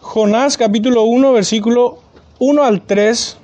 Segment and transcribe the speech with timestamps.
[0.00, 1.98] Jonás capítulo 1, versículo
[2.38, 3.36] 1 al 3.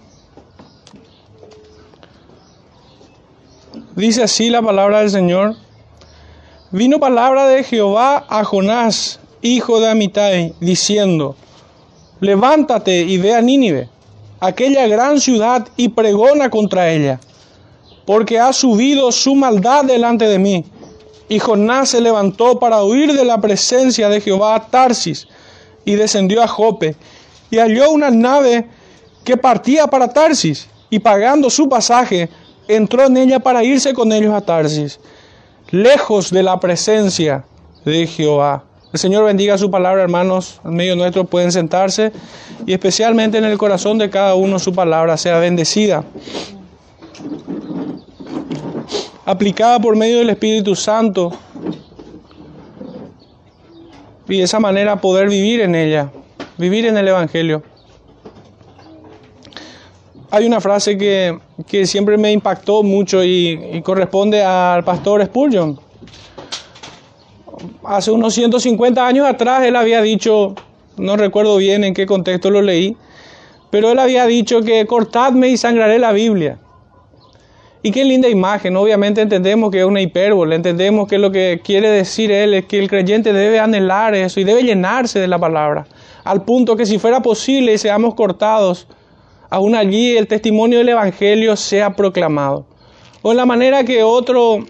[3.96, 5.56] Dice así la palabra del Señor.
[6.72, 11.36] Vino palabra de Jehová a Jonás, hijo de Amitai, diciendo,
[12.18, 13.88] levántate y ve a Nínive,
[14.40, 17.20] aquella gran ciudad, y pregona contra ella,
[18.04, 20.64] porque ha subido su maldad delante de mí.
[21.34, 25.26] Y Jonás se levantó para huir de la presencia de Jehová a Tarsis,
[25.84, 26.94] y descendió a Jope,
[27.50, 28.68] y halló una nave
[29.24, 32.28] que partía para Tarsis, y pagando su pasaje,
[32.68, 35.00] entró en ella para irse con ellos a Tarsis,
[35.72, 37.44] lejos de la presencia
[37.84, 38.62] de Jehová.
[38.92, 42.12] El Señor bendiga su palabra, hermanos, en medio nuestro pueden sentarse
[42.64, 46.04] y especialmente en el corazón de cada uno su palabra sea bendecida.
[49.26, 51.32] Aplicada por medio del Espíritu Santo
[54.28, 56.10] y de esa manera poder vivir en ella,
[56.58, 57.62] vivir en el Evangelio.
[60.30, 65.78] Hay una frase que, que siempre me impactó mucho y, y corresponde al pastor Spurgeon.
[67.84, 70.54] Hace unos 150 años atrás él había dicho,
[70.96, 72.96] no recuerdo bien en qué contexto lo leí,
[73.70, 76.58] pero él había dicho que cortadme y sangraré la Biblia.
[77.86, 81.90] Y qué linda imagen, obviamente entendemos que es una hipérbole, entendemos que lo que quiere
[81.90, 85.86] decir él es que el creyente debe anhelar eso y debe llenarse de la palabra,
[86.24, 88.88] al punto que si fuera posible y seamos cortados,
[89.50, 92.64] aún allí el testimonio del Evangelio sea proclamado.
[93.20, 94.64] O en la manera que otro,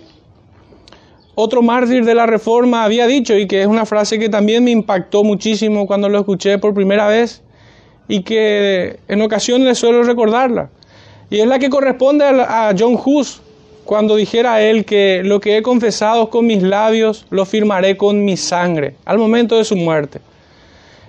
[1.37, 4.73] otro mártir de la Reforma había dicho, y que es una frase que también me
[4.73, 7.45] impactó muchísimo cuando lo escuché por primera vez,
[8.09, 10.71] y que en ocasiones suelo recordarla.
[11.35, 13.43] Y es la que corresponde a John Hus
[13.85, 18.37] cuando dijera él que lo que he confesado con mis labios lo firmaré con mi
[18.37, 20.21] sangre al momento de su muerte.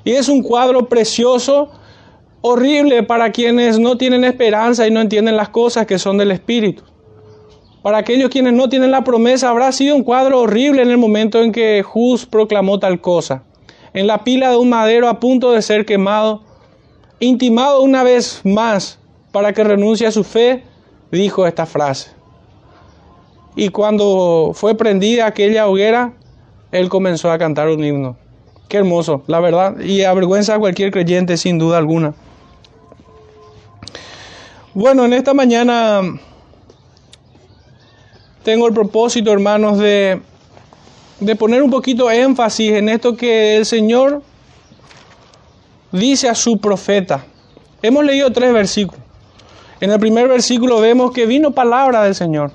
[0.04, 1.70] Y es un cuadro precioso,
[2.42, 6.82] horrible para quienes no tienen esperanza y no entienden las cosas que son del Espíritu.
[7.84, 11.44] Para aquellos quienes no tienen la promesa, habrá sido un cuadro horrible en el momento
[11.44, 13.44] en que Hus proclamó tal cosa.
[13.94, 16.42] En la pila de un madero a punto de ser quemado,
[17.20, 18.98] intimado una vez más
[19.36, 20.64] para que renuncie a su fe,
[21.12, 22.10] dijo esta frase.
[23.54, 26.14] Y cuando fue prendida aquella hoguera,
[26.72, 28.16] él comenzó a cantar un himno.
[28.70, 32.14] Qué hermoso, la verdad, y avergüenza a cualquier creyente sin duda alguna.
[34.74, 36.00] Bueno, en esta mañana
[38.42, 40.22] tengo el propósito, hermanos, de,
[41.20, 44.22] de poner un poquito énfasis en esto que el Señor
[45.92, 47.26] dice a su profeta.
[47.82, 49.05] Hemos leído tres versículos.
[49.82, 52.52] En el primer versículo vemos que vino palabra del Señor.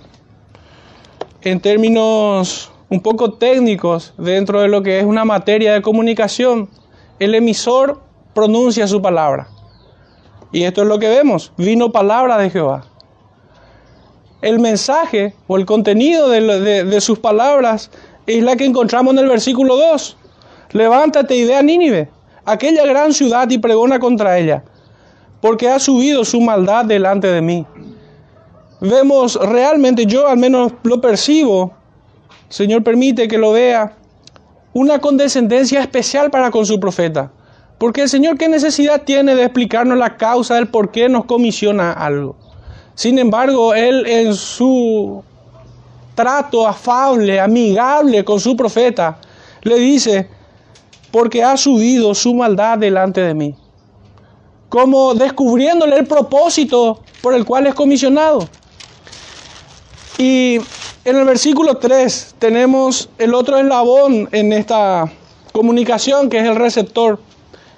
[1.42, 6.70] En términos un poco técnicos, dentro de lo que es una materia de comunicación,
[7.18, 8.00] el emisor
[8.34, 9.48] pronuncia su palabra.
[10.50, 12.86] Y esto es lo que vemos, vino palabra de Jehová.
[14.40, 17.90] El mensaje o el contenido de, sus palabras
[18.26, 20.16] es la que encontramos en el versículo 2.
[20.72, 22.08] Levántate y ve a Nínive,
[22.46, 24.64] aquella gran ciudad, y pregona contra ella
[25.40, 27.66] porque ha subido su maldad delante de mí.
[28.80, 31.72] Vemos realmente, yo al menos lo percibo,
[32.48, 33.96] Señor permite que lo vea,
[34.72, 37.30] una condescendencia especial para con su profeta.
[37.78, 41.92] Porque el Señor, ¿qué necesidad tiene de explicarnos la causa del por qué nos comisiona
[41.92, 42.36] algo?
[42.94, 45.22] Sin embargo, Él en su
[46.14, 49.18] trato afable, amigable con su profeta,
[49.62, 50.28] le dice,
[51.10, 53.54] porque ha subido su maldad delante de mí
[54.70, 58.48] como descubriéndole el propósito por el cual es comisionado.
[60.16, 60.58] Y
[61.04, 65.10] en el versículo 3 tenemos el otro eslabón en esta
[65.52, 67.18] comunicación, que es el receptor,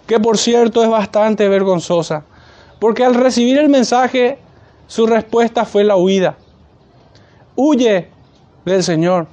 [0.07, 2.25] que por cierto es bastante vergonzosa,
[2.79, 4.39] porque al recibir el mensaje,
[4.87, 6.37] su respuesta fue la huida.
[7.57, 8.09] Huye
[8.67, 9.27] del Señor.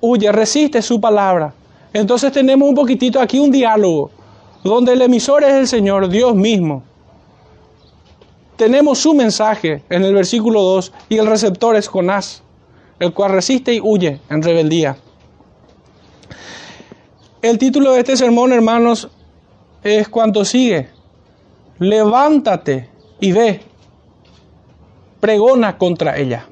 [0.00, 1.54] Huye, resiste su palabra.
[1.92, 4.10] Entonces tenemos un poquitito aquí un diálogo
[4.64, 6.82] donde el emisor es el Señor, Dios mismo.
[8.56, 12.42] Tenemos su mensaje en el versículo 2 y el receptor es Jonás,
[12.98, 14.96] el cual resiste y huye en rebeldía.
[17.42, 19.10] El título de este sermón, hermanos,
[19.82, 20.88] es cuanto sigue.
[21.78, 22.88] Levántate
[23.20, 23.60] y ve,
[25.20, 26.46] pregona contra ella.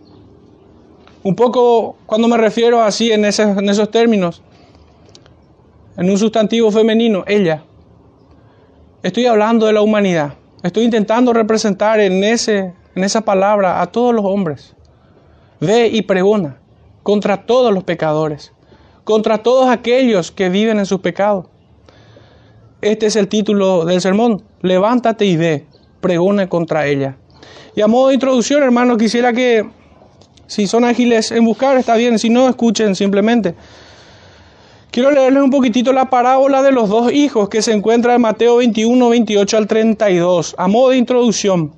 [1.23, 4.43] Un poco cuando me refiero así en, en esos términos,
[5.97, 7.65] en un sustantivo femenino, ella.
[9.03, 10.35] Estoy hablando de la humanidad.
[10.63, 14.77] Estoy intentando representar en, ese, en esa palabra a todos los hombres.
[15.59, 16.61] Ve y pregona
[17.03, 18.53] contra todos los pecadores,
[19.03, 21.47] contra todos aquellos que viven en sus pecados.
[22.81, 24.45] Este es el título del sermón.
[24.61, 25.67] Levántate y ve,
[26.01, 27.17] pregone contra ella.
[27.75, 29.69] Y a modo de introducción, hermano, quisiera que,
[30.47, 33.57] si son ágiles en buscar, está bien, si no, escuchen simplemente.
[34.93, 38.59] Quiero leerles un poquitito la parábola de los dos hijos que se encuentra en Mateo
[38.59, 41.73] 21, 28 al 32, a modo de introducción.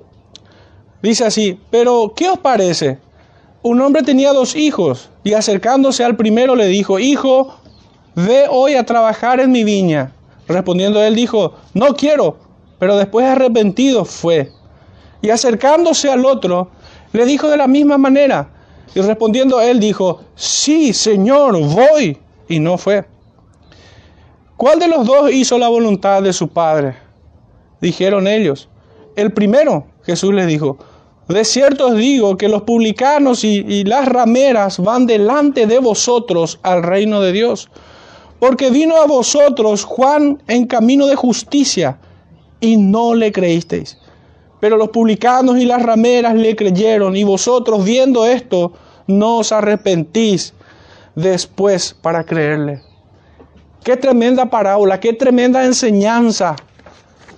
[1.01, 2.99] Dice así, pero ¿qué os parece?
[3.61, 7.55] Un hombre tenía dos hijos y acercándose al primero le dijo, Hijo,
[8.15, 10.11] ve hoy a trabajar en mi viña.
[10.49, 12.37] Respondiendo él dijo, No quiero,
[12.79, 14.51] pero después arrepentido fue.
[15.21, 16.69] Y acercándose al otro,
[17.13, 18.49] le dijo de la misma manera.
[18.93, 23.05] Y respondiendo él dijo, Sí, Señor, voy y no fue.
[24.57, 26.95] ¿Cuál de los dos hizo la voluntad de su padre?
[27.81, 28.69] Dijeron ellos.
[29.15, 30.77] El primero, Jesús les dijo,
[31.27, 36.83] de cierto os digo que los publicanos y, las rameras van delante de vosotros al
[36.83, 37.69] reino de Dios.
[38.39, 41.97] Porque vino a vosotros Juan en camino de justicia
[42.59, 43.97] y no le creísteis.
[44.59, 48.73] Pero los publicanos y las rameras le creyeron y vosotros viendo esto
[49.07, 50.53] no os arrepentís
[51.15, 52.81] después para creerle.
[53.83, 56.55] Qué tremenda parábola, qué tremenda enseñanza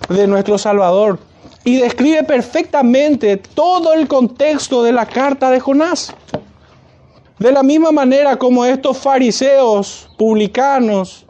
[0.08, 1.18] de nuestro Salvador.
[1.64, 6.14] Y describe perfectamente todo el contexto de la carta de Jonás.
[7.38, 11.26] De la misma manera como estos fariseos, publicanos,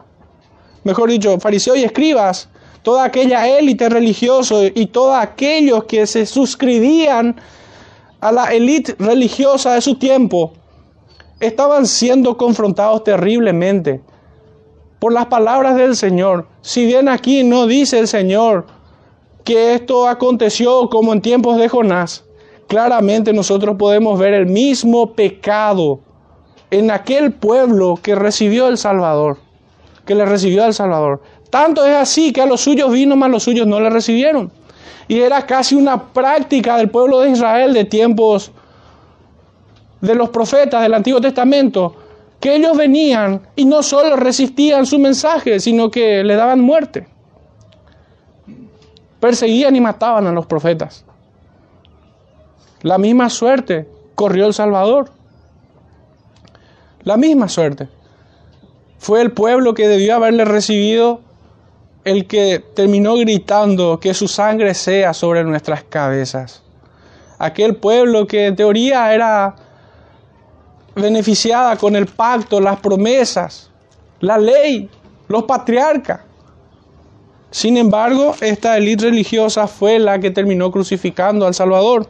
[0.83, 2.49] mejor dicho, fariseos y escribas,
[2.81, 7.35] toda aquella élite religiosa y todos aquellos que se suscribían
[8.21, 10.53] a la élite religiosa de su tiempo,
[11.39, 14.01] estaban siendo confrontados terriblemente
[14.99, 16.47] por las palabras del Señor.
[16.61, 18.65] Si bien aquí no dice el Señor
[19.43, 22.25] que esto aconteció como en tiempos de Jonás,
[22.67, 26.01] claramente nosotros podemos ver el mismo pecado
[26.71, 29.37] en aquel pueblo que recibió el Salvador,
[30.05, 31.21] que le recibió al Salvador.
[31.49, 34.51] Tanto es así que a los suyos vino, mas los suyos no le recibieron.
[35.07, 38.51] Y era casi una práctica del pueblo de Israel de tiempos
[40.01, 41.95] de los profetas del Antiguo Testamento,
[42.39, 47.07] que ellos venían y no solo resistían su mensaje, sino que le daban muerte.
[49.19, 51.03] Perseguían y mataban a los profetas.
[52.81, 55.11] La misma suerte corrió el Salvador.
[57.03, 57.89] La misma suerte.
[58.97, 61.21] Fue el pueblo que debió haberle recibido
[62.05, 66.63] el que terminó gritando que su sangre sea sobre nuestras cabezas.
[67.37, 69.55] Aquel pueblo que en teoría era
[70.95, 73.69] beneficiada con el pacto, las promesas,
[74.19, 74.89] la ley,
[75.27, 76.21] los patriarcas.
[77.51, 82.07] Sin embargo, esta élite religiosa fue la que terminó crucificando al Salvador.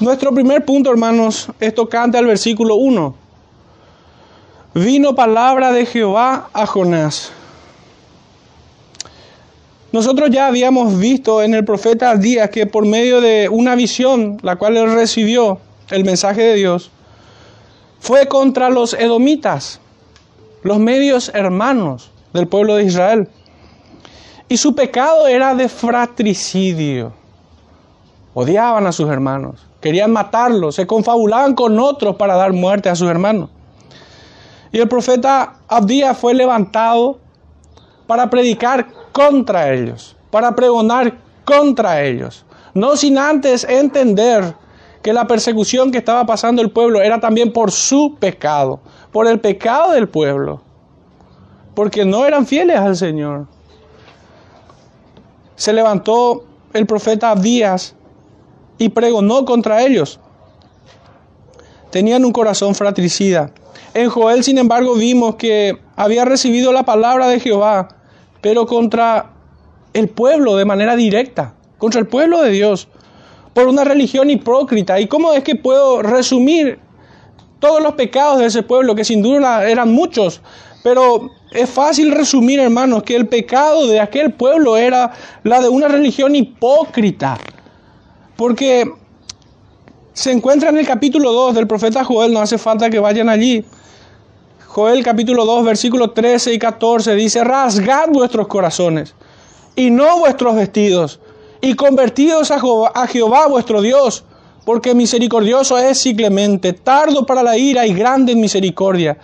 [0.00, 3.14] Nuestro primer punto, hermanos, es tocante al versículo 1.
[4.74, 7.32] Vino palabra de Jehová a Jonás.
[9.92, 14.56] Nosotros ya habíamos visto en el profeta Díaz que por medio de una visión, la
[14.56, 15.58] cual él recibió,
[15.90, 16.90] el mensaje de Dios,
[18.00, 19.80] fue contra los edomitas,
[20.62, 23.28] los medios hermanos del pueblo de Israel.
[24.48, 27.12] Y su pecado era de fratricidio.
[28.32, 33.10] Odiaban a sus hermanos, querían matarlos, se confabulaban con otros para dar muerte a sus
[33.10, 33.50] hermanos.
[34.72, 37.18] Y el profeta Abdías fue levantado
[38.12, 41.16] para predicar contra ellos, para pregonar
[41.46, 42.44] contra ellos.
[42.74, 44.54] No sin antes entender
[45.00, 48.80] que la persecución que estaba pasando el pueblo era también por su pecado,
[49.12, 50.60] por el pecado del pueblo,
[51.74, 53.46] porque no eran fieles al Señor.
[55.56, 57.94] Se levantó el profeta Abdías
[58.76, 60.20] y pregonó contra ellos.
[61.90, 63.52] Tenían un corazón fratricida.
[63.94, 68.01] En Joel, sin embargo, vimos que había recibido la palabra de Jehová,
[68.42, 69.30] pero contra
[69.94, 72.88] el pueblo de manera directa, contra el pueblo de Dios,
[73.54, 75.00] por una religión hipócrita.
[75.00, 76.78] ¿Y cómo es que puedo resumir
[77.60, 80.42] todos los pecados de ese pueblo, que sin duda eran muchos?
[80.82, 85.12] Pero es fácil resumir, hermanos, que el pecado de aquel pueblo era
[85.44, 87.38] la de una religión hipócrita.
[88.36, 88.90] Porque
[90.12, 93.64] se encuentra en el capítulo 2 del profeta Joel, no hace falta que vayan allí.
[94.74, 99.14] Joel capítulo 2, versículos 13 y 14 dice, rasgad vuestros corazones
[99.76, 101.20] y no vuestros vestidos,
[101.60, 102.58] y convertidos a
[102.94, 104.24] a Jehová vuestro Dios,
[104.64, 109.18] porque misericordioso es y clemente, tardo para la ira y grande en misericordia,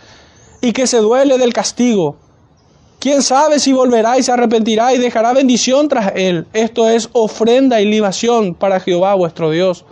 [0.61, 2.17] y que se duele del castigo.
[2.99, 6.47] ¿Quién sabe si volverá y se arrepentirá y dejará bendición tras él?
[6.53, 9.87] Esto es ofrenda y libación para Jehová vuestro Dios.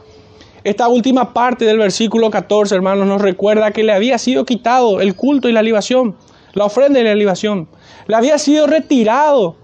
[0.66, 5.14] Esta última parte del versículo 14, hermanos, nos recuerda que le había sido quitado el
[5.14, 6.16] culto y la libación,
[6.54, 7.68] la ofrenda y la libación.
[8.08, 9.54] Le había sido retirado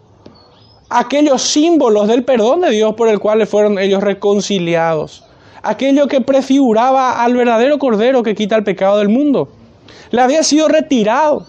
[0.89, 5.25] aquellos símbolos del perdón de Dios por el cual fueron ellos reconciliados.
[5.65, 9.49] Aquello que prefiguraba al verdadero Cordero que quita el pecado del mundo.
[10.13, 11.49] Le había sido retirado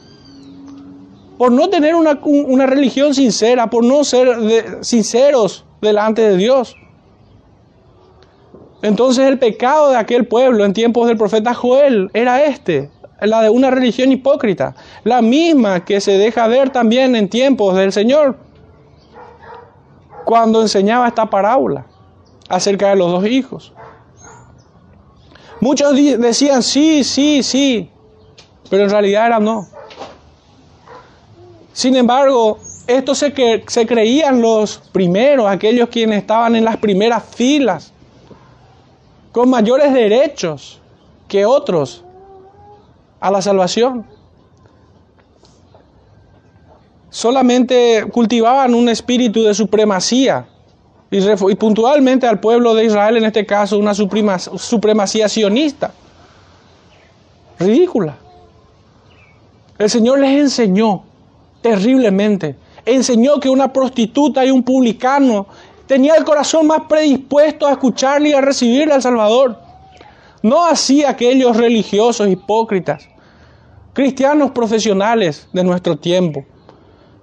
[1.37, 6.75] por no tener una, una religión sincera, por no ser sinceros delante de Dios.
[8.83, 13.49] Entonces el pecado de aquel pueblo en tiempos del profeta Joel era este, la de
[13.49, 14.75] una religión hipócrita,
[15.05, 18.35] la misma que se deja ver también en tiempos del Señor
[20.25, 21.85] cuando enseñaba esta parábola
[22.49, 23.71] acerca de los dos hijos.
[25.61, 27.89] Muchos decían sí, sí, sí,
[28.69, 29.65] pero en realidad era no.
[31.71, 37.93] Sin embargo, esto se, se creían los primeros, aquellos quienes estaban en las primeras filas
[39.33, 40.79] con mayores derechos
[41.27, 42.05] que otros
[43.19, 44.05] a la salvación.
[47.09, 50.45] Solamente cultivaban un espíritu de supremacía
[51.09, 55.91] y, puntualmente al pueblo de Israel, en este caso, una supremacía sionista.
[57.59, 58.15] Ridícula.
[59.79, 61.03] El Señor les enseñó
[61.61, 62.55] terriblemente.
[62.85, 65.47] Enseñó que una prostituta y un publicano
[65.87, 69.57] tenía el corazón más predispuesto a escucharle y a recibirle al Salvador.
[70.41, 73.07] No así aquellos religiosos hipócritas,
[73.93, 76.43] cristianos profesionales de nuestro tiempo,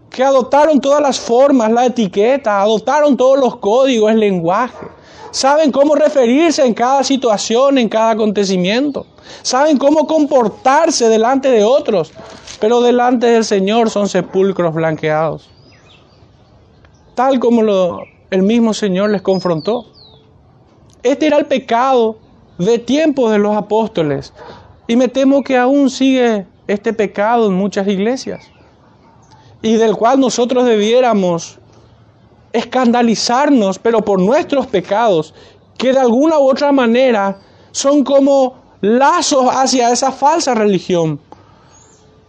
[0.09, 4.87] que adoptaron todas las formas, la etiqueta, adoptaron todos los códigos, el lenguaje.
[5.31, 9.07] Saben cómo referirse en cada situación, en cada acontecimiento.
[9.43, 12.13] Saben cómo comportarse delante de otros,
[12.59, 15.49] pero delante del Señor son sepulcros blanqueados.
[17.15, 19.87] Tal como lo el mismo Señor les confrontó.
[21.03, 22.19] Este era el pecado
[22.59, 24.33] de tiempos de los apóstoles.
[24.87, 28.45] Y me temo que aún sigue este pecado en muchas iglesias.
[29.63, 31.59] Y del cual nosotros debiéramos
[32.53, 35.35] escandalizarnos, pero por nuestros pecados,
[35.79, 37.39] que de alguna u otra manera
[37.73, 41.21] son como lazos hacia esa falsa religión.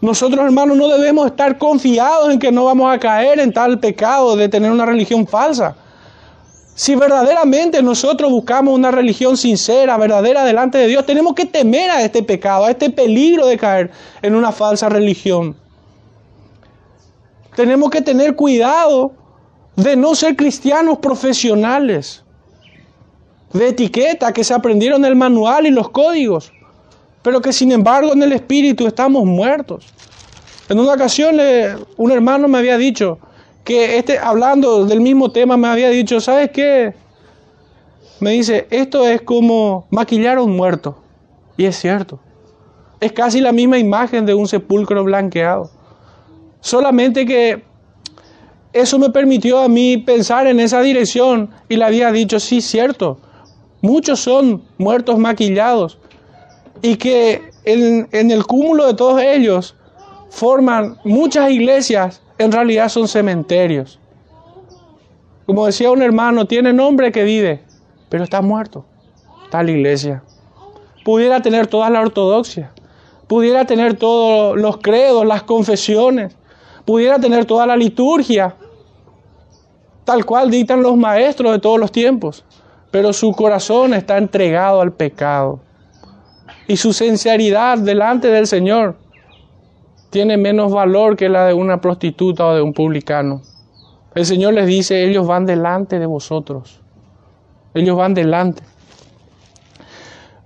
[0.02, 4.36] Nosotros, hermanos, no debemos estar confiados en que no vamos a caer en tal pecado
[4.36, 5.76] de tener una religión falsa.
[6.76, 12.02] Si verdaderamente nosotros buscamos una religión sincera, verdadera delante de Dios, tenemos que temer a
[12.02, 15.56] este pecado, a este peligro de caer en una falsa religión.
[17.56, 19.12] Tenemos que tener cuidado
[19.76, 22.24] de no ser cristianos profesionales,
[23.54, 26.54] de etiqueta que se aprendieron el manual y los códigos,
[27.22, 29.86] pero que sin embargo en el espíritu estamos muertos.
[30.70, 31.38] En una ocasión
[31.98, 33.20] un hermano me había dicho,
[33.64, 36.94] que este, hablando del mismo tema, me había dicho, ¿sabes qué?
[38.20, 40.98] Me dice, esto es como maquillar a un muerto.
[41.58, 42.20] Y es cierto.
[43.00, 45.70] Es casi la misma imagen de un sepulcro blanqueado.
[46.60, 47.64] Solamente que
[48.74, 53.20] eso me permitió a mí pensar en esa dirección y le había dicho, sí, cierto.
[53.82, 55.98] Muchos son muertos maquillados
[56.82, 59.76] y que en, en el cúmulo de todos ellos
[60.30, 64.00] forman muchas iglesias en realidad son cementerios.
[65.46, 67.64] Como decía un hermano, tiene nombre que vive,
[68.10, 68.86] pero está muerto.
[69.44, 70.24] Está la iglesia.
[71.04, 72.72] Pudiera tener toda la ortodoxia,
[73.28, 76.38] pudiera tener todos los credos, las confesiones,
[76.86, 78.56] pudiera tener toda la liturgia,
[80.06, 82.46] tal cual dictan los maestros de todos los tiempos,
[82.92, 85.60] pero su corazón está entregado al pecado.
[86.68, 89.01] Y su sinceridad delante del Señor
[90.12, 93.42] tiene menos valor que la de una prostituta o de un publicano.
[94.14, 96.82] El Señor les dice, ellos van delante de vosotros.
[97.74, 98.62] Ellos van delante.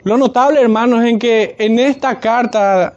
[0.03, 2.93] Lo notable, hermanos, es en que en esta carta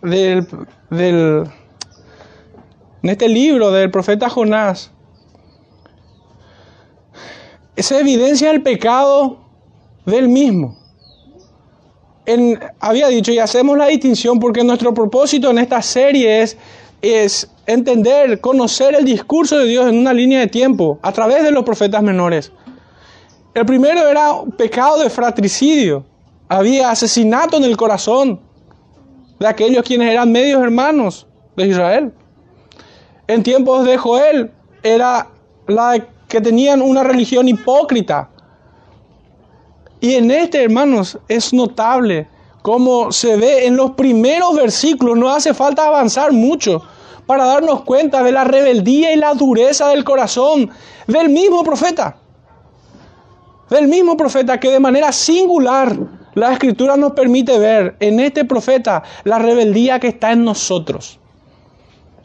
[0.00, 0.46] del,
[0.88, 1.44] del,
[3.02, 4.90] en este libro del profeta Jonás,
[7.76, 9.38] se evidencia el pecado
[10.06, 10.78] del mismo
[12.80, 16.56] había dicho, y hacemos la distinción porque nuestro propósito en esta serie es,
[17.00, 21.50] es entender, conocer el discurso de Dios en una línea de tiempo a través de
[21.50, 22.52] los profetas menores.
[23.54, 26.04] El primero era pecado de fratricidio.
[26.48, 28.40] Había asesinato en el corazón
[29.38, 32.12] de aquellos quienes eran medios hermanos de Israel.
[33.26, 34.50] En tiempos de Joel
[34.82, 35.28] era
[35.66, 38.30] la que tenían una religión hipócrita,
[40.00, 42.28] y en este, hermanos, es notable
[42.62, 46.82] cómo se ve en los primeros versículos, no hace falta avanzar mucho
[47.26, 50.70] para darnos cuenta de la rebeldía y la dureza del corazón
[51.06, 52.16] del mismo profeta.
[53.70, 55.94] del mismo profeta que de manera singular
[56.34, 61.18] la escritura nos permite ver en este profeta la rebeldía que está en nosotros,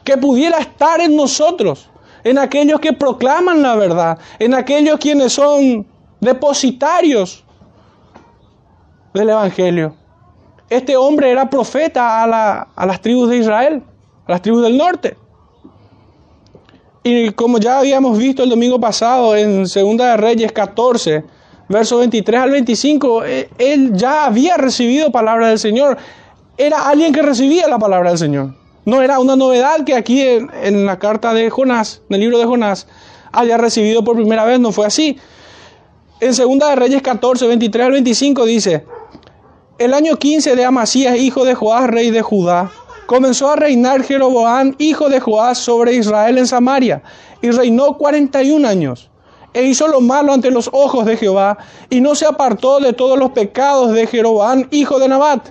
[0.06, 1.90] que pudiera estar en nosotros,
[2.24, 5.86] en aquellos que proclaman la verdad, en aquellos quienes son
[6.22, 7.43] depositarios
[9.14, 9.96] del Evangelio.
[10.70, 13.84] Este hombre era profeta a, a las tribus de Israel,
[14.26, 15.18] a las tribus del norte.
[17.04, 21.24] Y como ya habíamos visto el domingo pasado en Segunda de Reyes 14,
[21.68, 25.98] verso 23 al 25, eh, él ya había recibido palabra del Señor.
[26.58, 28.56] Era alguien que recibía la palabra del Señor.
[28.86, 32.46] No era una novedad que aquí en, la carta de Jonás, en el libro de
[32.46, 32.88] Jonás,
[33.32, 34.60] haya recibido por primera vez.
[34.60, 35.18] No fue así.
[36.20, 38.86] En Segunda de Reyes 14, 23 al 25 dice,
[39.84, 42.72] el año 15 de Amasías, hijo de Joás, rey de Judá,
[43.06, 47.04] comenzó a reinar Jeroboam, hijo de Joás, sobre Israel en Samaria,
[47.42, 49.10] y reinó 41 años.
[49.54, 51.58] E hizo lo malo ante los ojos de Jehová,
[51.90, 55.50] y no se apartó de todos los pecados de Jeroboam, hijo de Nabat,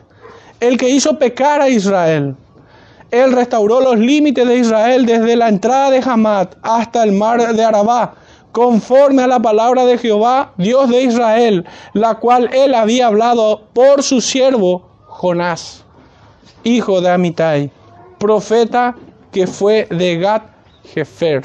[0.60, 2.34] el que hizo pecar a Israel.
[3.10, 7.64] Él restauró los límites de Israel desde la entrada de Hamat hasta el mar de
[7.64, 8.14] Arabá,
[8.52, 14.02] conforme a la palabra de Jehová, Dios de Israel, la cual él había hablado por
[14.02, 15.82] su siervo Jonás
[16.64, 17.70] hijo de Amitai,
[18.18, 18.94] profeta
[19.30, 20.44] que fue de Gat
[20.84, 21.42] Jefer.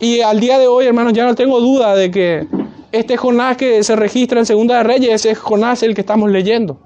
[0.00, 2.46] Y al día de hoy, hermanos, ya no tengo duda de que
[2.92, 6.78] este Jonás que se registra en Segunda de Reyes es Jonás el que estamos leyendo.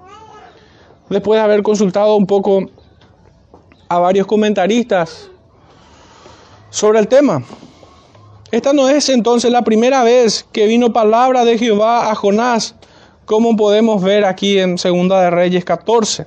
[1.08, 2.66] Después de haber consultado un poco
[3.88, 5.30] a varios comentaristas
[6.70, 7.42] sobre el tema.
[8.50, 12.74] Esta no es entonces la primera vez que vino palabra de Jehová a Jonás,
[13.26, 16.26] como podemos ver aquí en Segunda de Reyes 14.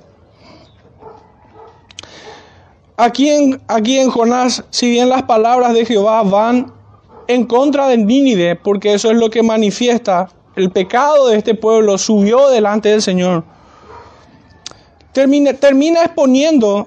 [2.96, 6.72] Aquí en, aquí en Jonás, si bien las palabras de Jehová van
[7.26, 11.98] en contra de Nínive, porque eso es lo que manifiesta, el pecado de este pueblo
[11.98, 13.42] subió delante del Señor.
[15.12, 16.86] Termina, termina exponiendo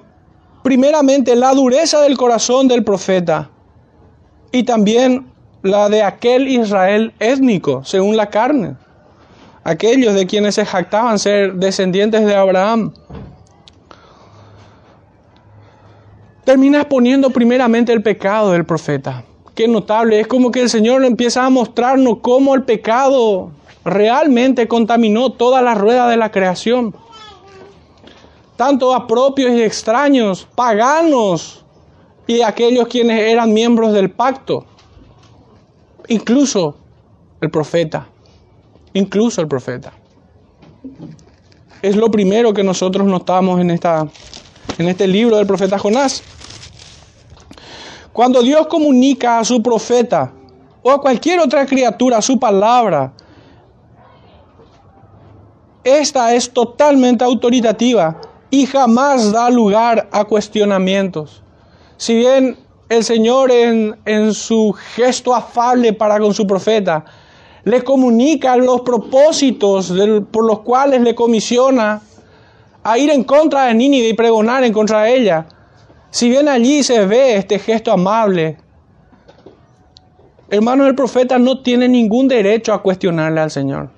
[0.62, 3.50] primeramente la dureza del corazón del profeta
[4.52, 5.26] y también
[5.62, 8.76] la de aquel Israel étnico, según la carne,
[9.64, 12.92] aquellos de quienes se jactaban ser descendientes de Abraham.
[16.46, 19.24] termina exponiendo primeramente el pecado del profeta.
[19.56, 23.50] Qué notable, es como que el Señor empieza a mostrarnos cómo el pecado
[23.84, 26.94] realmente contaminó toda la rueda de la creación.
[28.54, 31.64] Tanto a propios y extraños, paganos
[32.26, 34.64] y aquellos quienes eran miembros del pacto.
[36.08, 36.76] Incluso
[37.40, 38.06] el profeta.
[38.92, 39.92] Incluso el profeta.
[41.82, 44.06] Es lo primero que nosotros notamos en, esta,
[44.78, 46.22] en este libro del profeta Jonás.
[48.12, 50.32] Cuando Dios comunica a su profeta
[50.82, 53.12] o a cualquier otra criatura su palabra,
[55.84, 61.42] esta es totalmente autoritativa y jamás da lugar a cuestionamientos.
[61.96, 62.56] Si bien
[62.88, 67.04] el Señor en, en, su gesto afable para con su profeta
[67.64, 69.92] le comunica los propósitos
[70.30, 72.00] por los cuales le comisiona
[72.84, 75.46] a ir en contra de Nínive y pregonar en contra de ella,
[76.10, 78.56] si bien allí se ve este gesto amable,
[80.48, 83.90] hermano, el profeta no tiene ningún derecho a cuestionarle al Señor.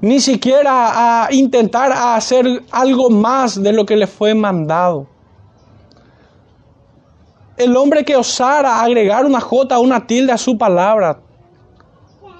[0.00, 5.06] Ni siquiera a intentar hacer algo más de lo que le fue mandado.
[7.56, 11.20] El hombre que osara agregar una J, una tilde a su palabra,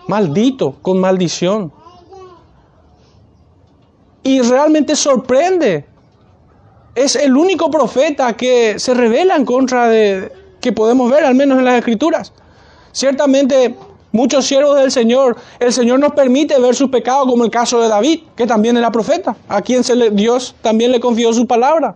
[0.09, 1.73] maldito, con maldición.
[4.23, 5.87] Y realmente sorprende
[6.97, 11.59] es el único profeta que se revela en contra de, que podemos ver, al menos
[11.59, 12.33] en las escrituras.
[12.91, 13.77] Ciertamente,
[14.13, 17.89] muchos siervos del Señor, el Señor nos permite ver sus pecados, como el caso de
[17.89, 21.95] David, que también era profeta, a quien se le, Dios también le confió su palabra.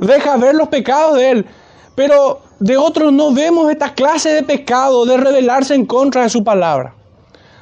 [0.00, 1.46] Deja ver los pecados de él,
[1.94, 6.44] pero de otros no vemos esta clase de pecado de rebelarse en contra de su
[6.44, 6.94] palabra.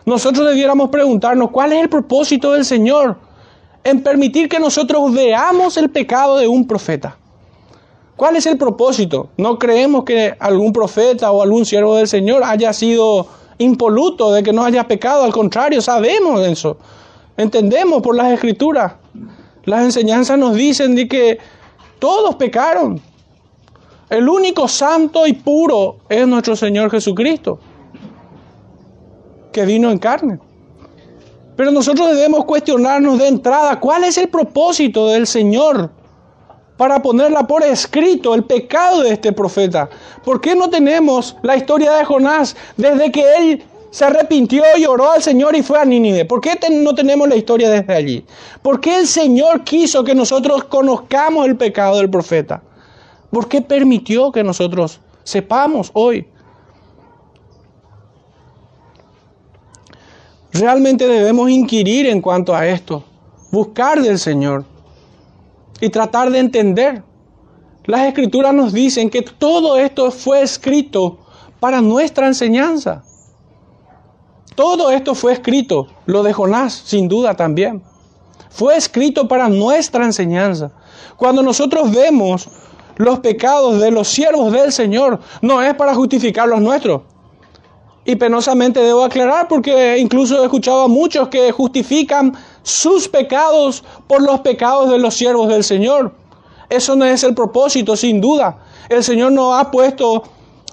[0.04, 3.16] Nosotros debiéramos preguntarnos cuál es el propósito del Señor
[3.82, 7.16] en permitir que nosotros veamos el pecado de un profeta.
[8.16, 9.28] ¿Cuál es el propósito?
[9.36, 13.26] No creemos que algún profeta o algún siervo del Señor haya sido
[13.58, 16.78] impoluto de que no haya pecado, al contrario, sabemos eso.
[17.36, 18.94] Entendemos por las escrituras.
[19.64, 21.38] Las enseñanzas nos dicen de que
[21.98, 23.00] todos pecaron.
[24.08, 27.58] El único santo y puro es nuestro Señor Jesucristo,
[29.52, 30.38] que vino en carne.
[31.56, 35.90] Pero nosotros debemos cuestionarnos de entrada cuál es el propósito del Señor
[36.76, 39.88] para ponerla por escrito el pecado de este profeta?
[40.24, 43.64] ¿Por qué no tenemos la historia de Jonás desde que él
[43.96, 46.26] se arrepintió y oró al Señor y fue a Nínive?
[46.26, 48.26] ¿Por qué no tenemos la historia desde allí?
[48.60, 52.62] ¿Por qué el Señor quiso que nosotros conozcamos el pecado del profeta?
[53.30, 56.28] ¿Por qué permitió que nosotros sepamos hoy?
[60.52, 63.02] Realmente debemos inquirir en cuanto a esto,
[63.50, 64.66] buscar del Señor
[65.80, 67.02] y tratar de entender.
[67.86, 71.16] Las escrituras nos dicen que todo esto fue escrito
[71.60, 73.02] para nuestra enseñanza.
[74.56, 77.82] Todo esto fue escrito, lo de Jonás sin duda también.
[78.48, 80.72] Fue escrito para nuestra enseñanza.
[81.18, 82.48] Cuando nosotros vemos
[82.96, 87.02] los pecados de los siervos del Señor, no es para justificar los nuestros.
[88.06, 94.22] Y penosamente debo aclarar porque incluso he escuchado a muchos que justifican sus pecados por
[94.22, 96.14] los pecados de los siervos del Señor.
[96.70, 98.56] Eso no es el propósito, sin duda.
[98.88, 100.22] El Señor no ha puesto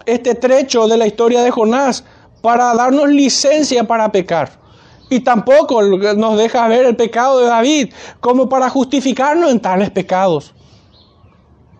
[0.05, 2.05] este trecho de la historia de Jonás
[2.43, 4.51] para darnos licencia para pecar.
[5.09, 10.53] Y tampoco nos deja ver el pecado de David como para justificarnos en tales pecados.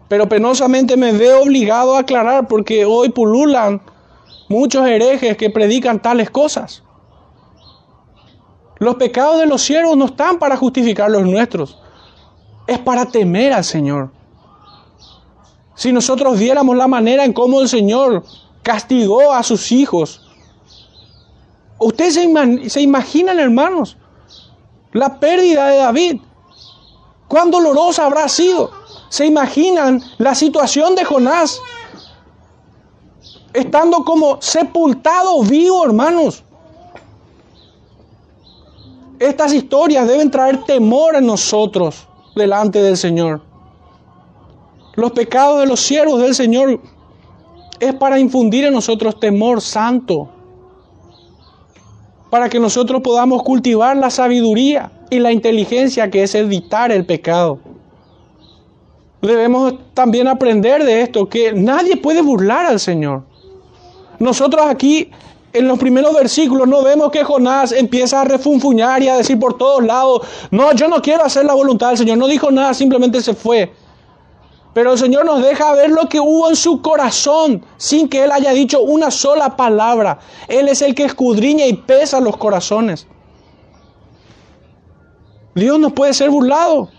[0.08, 3.82] Pero penosamente me veo obligado a aclarar porque hoy pululan
[4.48, 6.82] muchos herejes que predican tales cosas.
[8.80, 11.78] Los pecados de los siervos no están para justificar los nuestros,
[12.68, 14.12] es para temer al Señor.
[15.76, 18.24] Si nosotros viéramos la manera en cómo el Señor
[18.62, 20.23] castigó a sus hijos,
[21.84, 22.16] ustedes
[22.72, 23.98] se, imaginan, hermanos,
[24.92, 26.22] la pérdida de David.
[27.28, 28.72] ¿Cuán dolorosa habrá sido?
[29.10, 31.62] ¿Se imaginan la situación de Jonás?
[33.54, 36.44] Estando como sepultado vivo, hermanos.
[39.20, 43.42] Estas historias deben traer temor en nosotros delante del Señor.
[44.96, 46.80] Los pecados de los siervos del Señor
[47.80, 50.30] es para infundir en nosotros temor santo,
[52.34, 57.60] para que nosotros podamos cultivar la sabiduría y la inteligencia que es evitar el pecado.
[59.22, 63.22] Debemos también aprender de esto, que nadie puede burlar al Señor.
[64.18, 65.12] Nosotros aquí
[65.54, 69.56] en los primeros versículos no vemos que Jonás empieza a refunfuñar y a decir por
[69.56, 72.18] todos lados, no, yo no quiero hacer la voluntad del Señor.
[72.18, 73.72] No dijo nada, simplemente se fue.
[74.74, 78.32] Pero el Señor nos deja ver lo que hubo en su corazón sin que Él
[78.32, 80.20] haya dicho una sola palabra.
[80.48, 83.08] Él es el que escudriña y pesa los corazones.
[85.54, 86.90] Dios no puede ser burlado.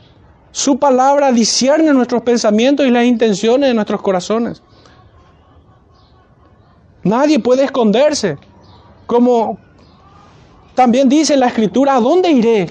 [0.53, 4.63] Su palabra discierne nuestros pensamientos y las intenciones de nuestros corazones.
[7.03, 8.39] Nadie puede esconderse.
[9.07, 9.59] Como
[10.77, 12.71] también dice la escritura, ¿a dónde iré?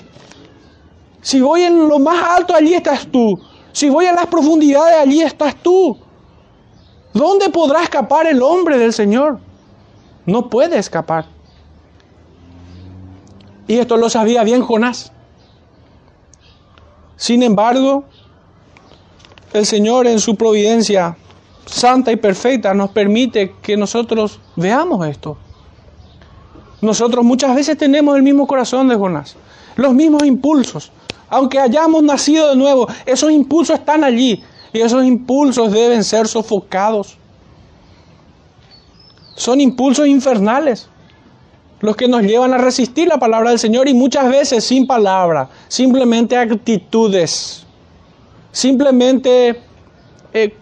[1.22, 3.38] Si voy en lo más alto, allí estás tú.
[3.74, 5.98] Si voy a las profundidades, allí estás tú.
[7.14, 9.40] ¿Dónde podrá escapar el hombre del Señor?
[10.26, 11.26] No puede escapar.
[13.68, 15.12] Y esto lo sabía bien Jonás.
[17.18, 18.06] Sin embargo,
[19.54, 21.18] el Señor en su providencia
[21.66, 25.38] santa y perfecta nos permite que nosotros veamos esto.
[26.82, 29.36] Nosotros muchas veces tenemos el mismo corazón de Jonás,
[29.78, 30.92] los mismos impulsos.
[31.34, 37.18] Aunque hayamos nacido de nuevo, esos impulsos están allí y esos impulsos deben ser sofocados.
[39.36, 40.88] Son impulsos infernales
[41.80, 45.50] los que nos llevan a resistir la palabra del Señor y muchas veces sin palabra,
[45.70, 47.66] simplemente actitudes,
[48.52, 49.60] simplemente
[50.34, 50.56] eh,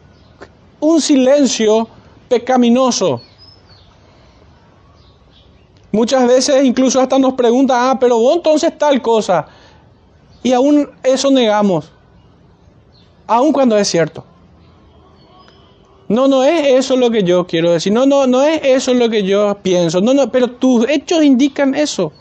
[0.79, 1.85] un silencio
[2.29, 3.21] pecaminoso.
[5.91, 9.45] Muchas veces incluso hasta nos preguntan, ah, pero vos entonces tal cosa.
[10.43, 11.91] Y aún eso negamos,
[13.27, 14.25] aun cuando es cierto.
[16.11, 17.93] No, no es eso lo que yo quiero decir.
[17.93, 20.01] No, no, no es eso lo que yo pienso.
[20.01, 22.11] No, no, pero tus hechos indican eso.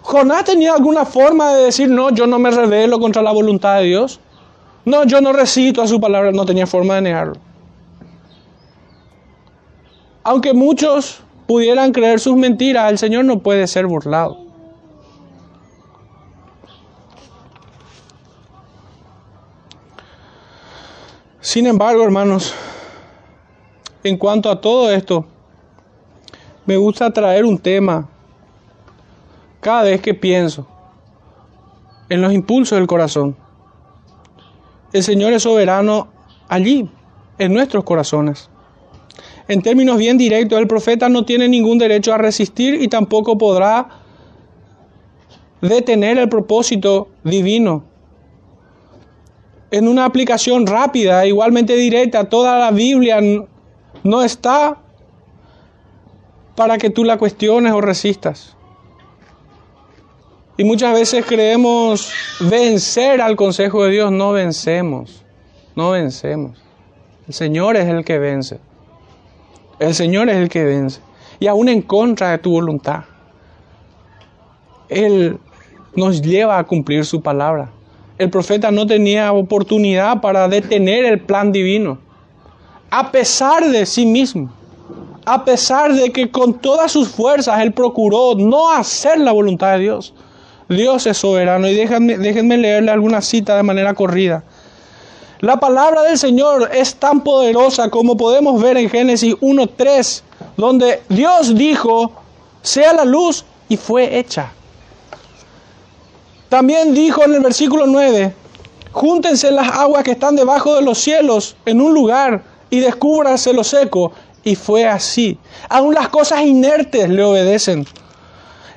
[0.00, 3.84] Jonás tenía alguna forma de decir, no, yo no me revelo contra la voluntad de
[3.84, 4.20] Dios.
[4.86, 6.32] No, yo no recito a su palabra.
[6.32, 7.34] No tenía forma de negarlo.
[10.22, 14.47] Aunque muchos pudieran creer sus mentiras, el Señor no puede ser burlado.
[21.40, 22.52] Sin embargo, hermanos,
[24.02, 25.24] en cuanto a todo esto,
[26.66, 28.08] me gusta traer un tema
[29.60, 30.66] cada vez que pienso
[32.08, 33.36] en los impulsos del corazón.
[34.92, 36.08] El Señor es soberano
[36.48, 36.90] allí,
[37.38, 38.50] en nuestros corazones.
[39.46, 43.88] En términos bien directos, el profeta no tiene ningún derecho a resistir y tampoco podrá
[45.60, 47.84] detener el propósito divino.
[49.70, 53.20] En una aplicación rápida, igualmente directa, toda la Biblia
[54.02, 54.78] no está
[56.56, 58.56] para que tú la cuestiones o resistas.
[60.56, 65.24] Y muchas veces creemos vencer al consejo de Dios, no vencemos,
[65.76, 66.60] no vencemos.
[67.28, 68.58] El Señor es el que vence.
[69.78, 71.00] El Señor es el que vence.
[71.38, 73.04] Y aún en contra de tu voluntad.
[74.88, 75.38] Él
[75.94, 77.70] nos lleva a cumplir su palabra.
[78.18, 81.98] El profeta no tenía oportunidad para detener el plan divino.
[82.90, 84.50] A pesar de sí mismo.
[85.24, 89.80] A pesar de que con todas sus fuerzas él procuró no hacer la voluntad de
[89.80, 90.14] Dios.
[90.68, 91.68] Dios es soberano.
[91.68, 94.42] Y déjenme, leerle alguna cita de manera corrida.
[95.40, 100.22] La palabra del Señor es tan poderosa como podemos ver en Génesis 1.3,
[100.56, 102.12] donde Dios dijo,
[102.62, 104.52] sea la luz y fue hecha.
[106.48, 108.32] También dijo en el versículo 9,
[108.92, 113.64] júntense las aguas que están debajo de los cielos en un lugar y descúbranse lo
[113.64, 114.12] seco.
[114.44, 115.38] Y fue así.
[115.68, 117.86] Aún las cosas inertes le obedecen.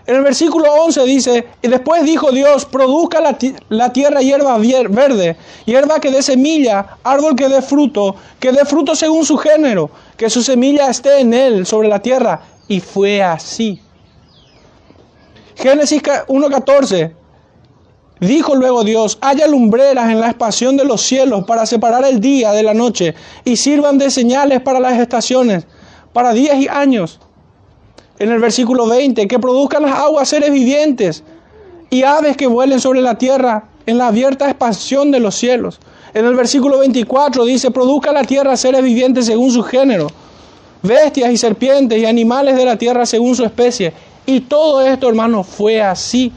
[0.06, 3.38] En el versículo 11 dice, y después dijo Dios, produzca la,
[3.70, 8.96] la, tierra hierba verde, hierba que dé semilla, árbol que dé fruto, que dé fruto
[8.96, 12.42] según su género, que su semilla esté en él, sobre la tierra.
[12.68, 13.80] Y fue así.
[15.56, 17.21] Génesis 1.14.
[18.22, 22.52] Dijo luego Dios, haya lumbreras en la expansión de los cielos para separar el día
[22.52, 25.66] de la noche y sirvan de señales para las estaciones,
[26.14, 27.20] para días y años
[28.20, 31.24] en el versículo 20, que produzcan las aguas seres vivientes
[31.90, 35.80] y aves que vuelen sobre la tierra en la abierta expansión de los cielos.
[36.14, 40.06] En el versículo 24 dice, produzca la tierra seres vivientes según su género,
[40.84, 43.92] bestias y serpientes y animales de la tierra según su especie.
[44.28, 46.32] Y todo esto, hermano, fue así.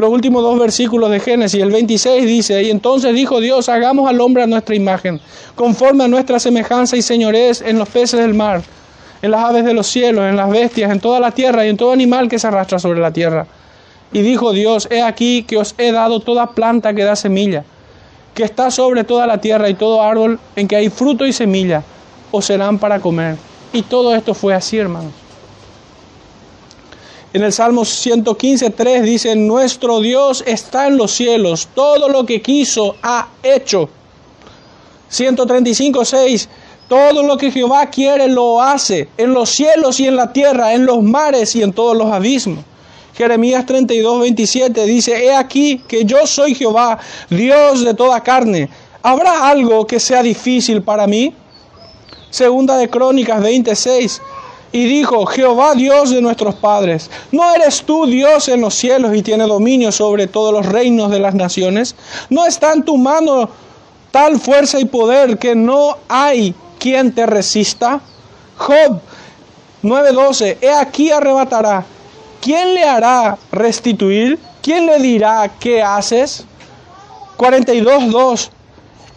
[0.00, 4.20] Los últimos dos versículos de Génesis, el 26 dice, y entonces dijo Dios, hagamos al
[4.20, 5.20] hombre a nuestra imagen,
[5.54, 8.62] conforme a nuestra semejanza y señores en los peces del mar
[9.22, 11.76] en las aves de los cielos, en las bestias, en toda la tierra y en
[11.76, 13.46] todo animal que se arrastra sobre la tierra.
[14.12, 17.64] Y dijo Dios, he aquí que os he dado toda planta que da semilla,
[18.34, 21.82] que está sobre toda la tierra y todo árbol en que hay fruto y semilla,
[22.30, 23.36] os serán para comer.
[23.72, 25.12] Y todo esto fue así, hermanos.
[27.32, 32.42] En el Salmo 115, 3 dice, nuestro Dios está en los cielos, todo lo que
[32.42, 33.88] quiso ha hecho.
[35.08, 36.48] 135, 6
[36.90, 40.86] todo lo que Jehová quiere lo hace en los cielos y en la tierra, en
[40.86, 42.64] los mares y en todos los abismos.
[43.14, 48.68] Jeremías 32, 27 dice, He aquí que yo soy Jehová, Dios de toda carne.
[49.04, 51.32] ¿Habrá algo que sea difícil para mí?
[52.28, 54.20] Segunda de Crónicas 26.
[54.72, 59.22] Y dijo, Jehová Dios de nuestros padres, ¿no eres tú Dios en los cielos y
[59.22, 61.96] tiene dominio sobre todos los reinos de las naciones?
[62.28, 63.50] ¿No está en tu mano
[64.12, 68.00] tal fuerza y poder que no hay ¿quién te resista?
[68.56, 69.00] Job
[69.84, 71.84] 9:12, he aquí arrebatará.
[72.40, 74.38] ¿Quién le hará restituir?
[74.62, 76.44] ¿Quién le dirá qué haces?
[77.36, 78.50] 42:2,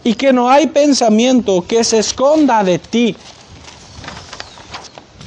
[0.04, 3.16] y que no hay pensamiento que se esconda de ti.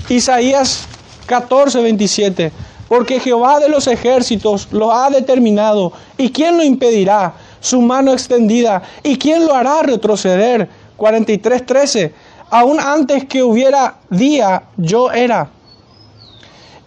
[0.09, 0.87] Isaías
[1.27, 2.51] 14:27,
[2.87, 7.33] porque Jehová de los ejércitos lo ha determinado, ¿y quién lo impedirá?
[7.59, 10.69] Su mano extendida, ¿y quién lo hará retroceder?
[10.97, 12.13] 43:13
[12.49, 15.49] aún antes que hubiera día, yo era.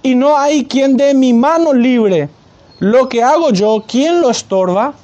[0.02, 2.28] Y no hay quien dé mi mano libre.
[2.78, 4.94] Lo que hago yo, ¿quién lo estorba?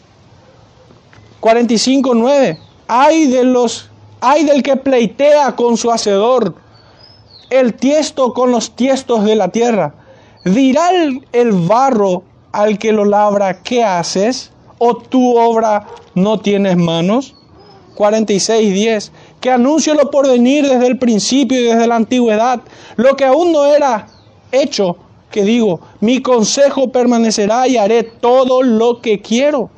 [1.40, 2.58] 45.9.
[2.88, 6.54] Hay de los, hay del que pleitea con su hacedor,
[7.50, 9.94] el tiesto con los tiestos de la tierra.
[10.44, 10.90] Dirá
[11.32, 14.52] el, barro al que lo labra, ¿qué haces?
[14.78, 17.34] ¿O tu obra no tienes manos?
[17.96, 22.62] 46.10 que anuncio lo por venir desde el principio y desde la antigüedad,
[22.96, 24.06] lo que aún no era
[24.50, 24.96] hecho,
[25.30, 29.70] que digo, mi consejo permanecerá y haré todo lo que quiero.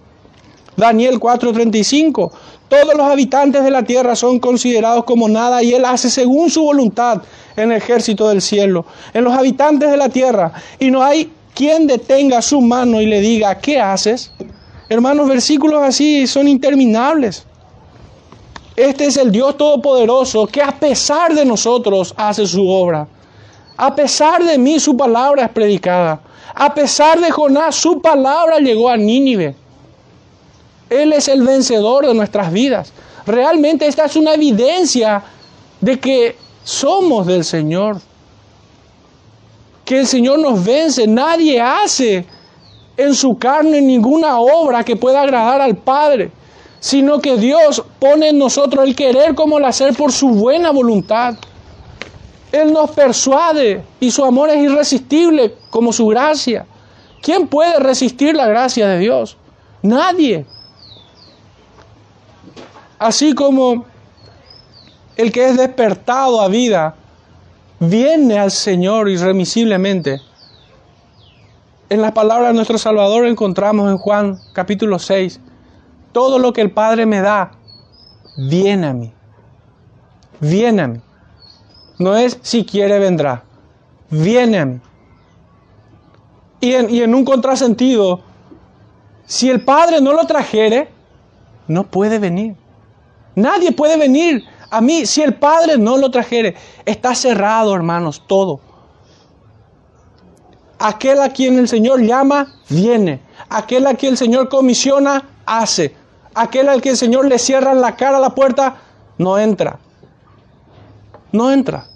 [0.76, 2.30] Daniel 4:35,
[2.68, 6.62] todos los habitantes de la tierra son considerados como nada y Él hace según su
[6.62, 7.22] voluntad
[7.56, 11.86] en el ejército del cielo, en los habitantes de la tierra, y no hay quien
[11.86, 14.30] detenga su mano y le diga, ¿qué haces?
[14.88, 17.44] Hermanos, versículos así son interminables.
[18.76, 23.08] Este es el Dios Todopoderoso que a pesar de nosotros hace su obra.
[23.76, 26.20] A pesar de mí su palabra es predicada.
[26.54, 29.56] A pesar de Jonás su palabra llegó a Nínive.
[30.90, 32.92] Él es el vencedor de nuestras vidas.
[33.26, 35.22] Realmente esta es una evidencia
[35.80, 38.00] de que somos del Señor.
[39.84, 41.06] Que el Señor nos vence.
[41.06, 42.24] Nadie hace
[42.96, 46.32] en su carne ninguna obra que pueda agradar al Padre.
[46.80, 51.34] sino que Dios pone en nosotros el querer como el hacer por su buena voluntad.
[52.52, 56.66] Él nos persuade y su amor es irresistible como su gracia.
[57.20, 59.36] ¿Quién puede resistir la gracia de Dios?
[59.82, 60.46] Nadie.
[62.98, 63.84] Así como
[65.16, 66.94] el que es despertado a vida
[67.78, 70.20] viene al Señor irremisiblemente.
[71.90, 75.40] En las palabras de nuestro Salvador encontramos en Juan capítulo 6,
[76.12, 77.52] todo lo que el Padre me da,
[78.36, 79.12] viene a mí.
[80.40, 81.00] Viene a mí.
[81.98, 83.42] No es si quiere vendrá.
[84.10, 84.80] Viene a mí.
[86.60, 88.20] Y en, y en un contrasentido,
[89.26, 90.88] si el Padre no lo trajere,
[91.68, 92.56] no puede venir.
[93.38, 96.56] Nadie puede venir a mí si el Padre no lo trajere.
[96.84, 98.58] Está cerrado, hermanos, todo.
[100.80, 103.20] Aquel a quien el Señor llama, viene.
[103.48, 105.94] Aquel a quien el Señor comisiona, hace.
[106.34, 108.78] Aquel al que el Señor le cierra la cara a la puerta,
[109.18, 109.78] no entra.
[111.30, 111.86] No entra.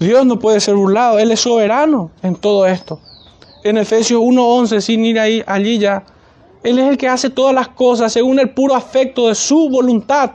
[0.00, 1.20] Dios no puede ser burlado.
[1.20, 3.00] Él es soberano en todo esto.
[3.62, 6.02] En Efesios 1.11, sin ir ahí, allí ya,
[6.62, 10.32] Él es el que hace todas las cosas según el puro afecto de su voluntad.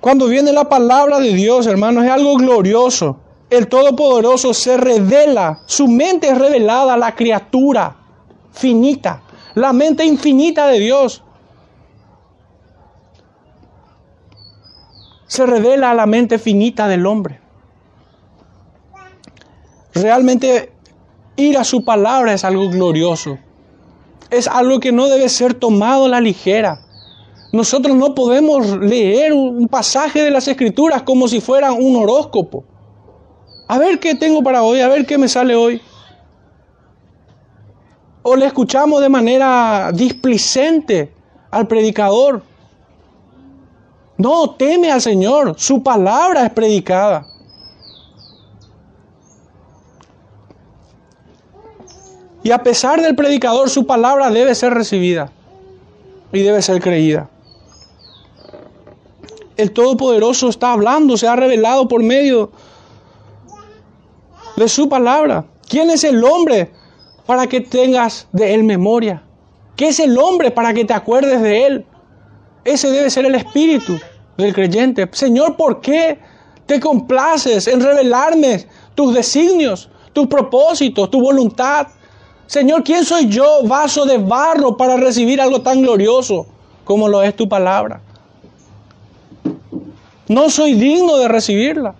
[0.00, 3.18] Cuando viene la palabra de Dios, hermanos, es algo glorioso.
[3.50, 7.96] El Todopoderoso se revela, su mente es revelada a la criatura
[8.52, 9.22] finita,
[9.54, 11.22] la mente infinita de Dios.
[15.26, 17.40] Se revela a la mente finita del hombre.
[19.94, 20.72] Realmente
[21.38, 23.38] ir a su palabra es algo glorioso.
[24.30, 26.80] Es algo que no debe ser tomado a la ligera.
[27.52, 32.64] Nosotros no podemos leer un pasaje de las escrituras como si fuera un horóscopo.
[33.68, 35.80] A ver qué tengo para hoy, a ver qué me sale hoy.
[38.22, 41.14] O le escuchamos de manera displicente
[41.50, 42.42] al predicador.
[44.18, 47.26] No, teme al Señor, su palabra es predicada.
[52.48, 55.30] Y a pesar del predicador, su palabra debe ser recibida
[56.32, 57.28] y debe ser creída
[59.58, 62.52] el Todopoderoso está hablando, se ha revelado por medio
[64.56, 65.44] de su palabra.
[65.68, 66.70] ¿Quién es el hombre
[67.26, 69.24] para que tengas de él memoria?
[69.76, 71.86] ¿Qué es el hombre para que te acuerdes de él?
[72.64, 73.98] Ese debe ser el espíritu
[74.36, 75.08] del creyente.
[75.10, 76.20] Señor, ¿por qué
[76.64, 81.88] te complaces en revelarme tus designios, tus propósitos, tu voluntad?
[82.48, 86.46] Señor, ¿quién soy yo, vaso de barro, para recibir algo tan glorioso
[86.82, 88.00] como lo es tu palabra?
[90.28, 91.94] No soy digno de recibirla.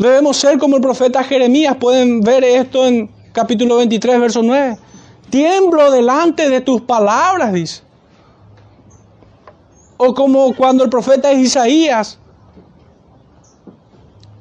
[0.00, 1.76] Debemos ser como el profeta Jeremías.
[1.76, 4.76] Pueden ver esto en capítulo 23, verso 9.
[5.30, 7.82] Tiemblo delante de tus palabras, dice.
[9.98, 12.18] O como cuando el profeta Isaías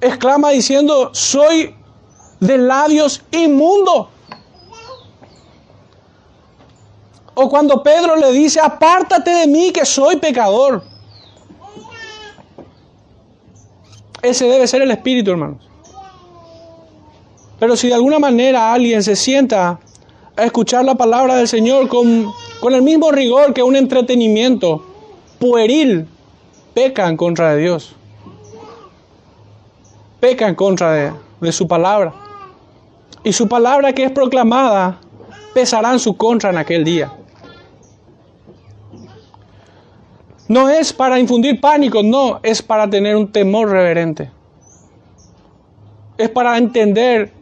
[0.01, 1.75] exclama diciendo, soy
[2.39, 4.07] de labios inmundos.
[7.39, 10.81] O cuando Pedro le dice, apártate de mí que soy pecador.
[14.23, 15.69] Ese debe ser el espíritu, hermanos.
[17.59, 19.79] Pero si de alguna manera alguien se sienta
[20.35, 24.83] a escuchar la palabra del Señor con, con el mismo rigor que un entretenimiento
[25.37, 26.07] pueril,
[26.73, 27.95] pecan contra de Dios.
[30.19, 32.15] Pecan contra de, de su palabra.
[33.23, 34.99] Y su palabra que es proclamada
[35.53, 37.13] pesará en su contra en aquel día.
[40.47, 44.31] No es para infundir pánico, no, es para tener un temor reverente.
[46.17, 47.33] Es para entender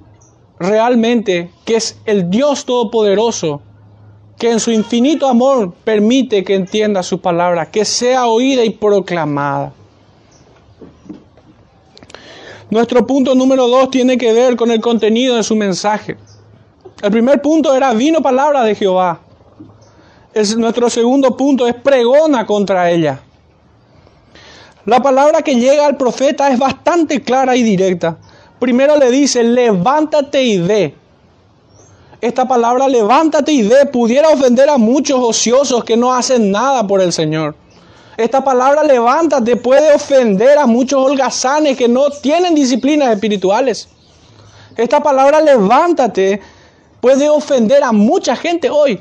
[0.59, 3.61] realmente que es el Dios Todopoderoso
[4.39, 9.71] que en su infinito amor permite que entienda su palabra, que sea oída y proclamada.
[12.69, 16.17] Nuestro punto número dos tiene que ver con el contenido de su mensaje.
[17.01, 19.21] El primer punto era vino palabra de Jehová
[20.57, 23.21] nuestro segundo punto, es pregona contra ella.
[24.85, 28.17] La palabra que llega al profeta es bastante clara y directa.
[28.59, 30.93] Primero le dice, levántate y ve.
[32.19, 37.01] Esta palabra levántate y ve pudiera ofender a muchos ociosos que no hacen nada por
[37.01, 37.55] el Señor.
[38.17, 43.87] Esta palabra levántate puede ofender a muchos holgazanes que no tienen disciplinas espirituales.
[44.75, 46.41] Esta palabra levántate
[46.99, 48.99] puede ofender a mucha gente hoy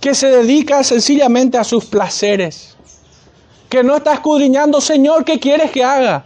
[0.00, 2.76] que se dedica sencillamente a sus placeres,
[3.68, 6.24] que no está escudriñando, Señor, ¿qué quieres que haga?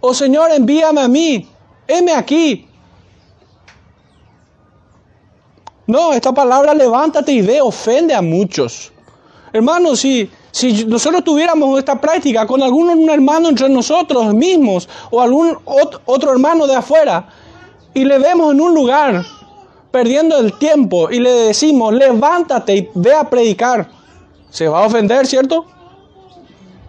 [0.00, 1.48] O Señor, envíame a mí,
[1.86, 2.66] heme aquí.
[5.86, 8.92] No, esta palabra levántate y ve ofende a muchos.
[9.52, 15.58] Hermanos, si, si nosotros tuviéramos esta práctica con algún hermano entre nosotros mismos o algún
[15.64, 17.28] otro hermano de afuera
[17.92, 19.24] y le vemos en un lugar
[19.90, 23.88] perdiendo el tiempo y le decimos, levántate y ve a predicar,
[24.50, 25.66] se va a ofender, ¿cierto?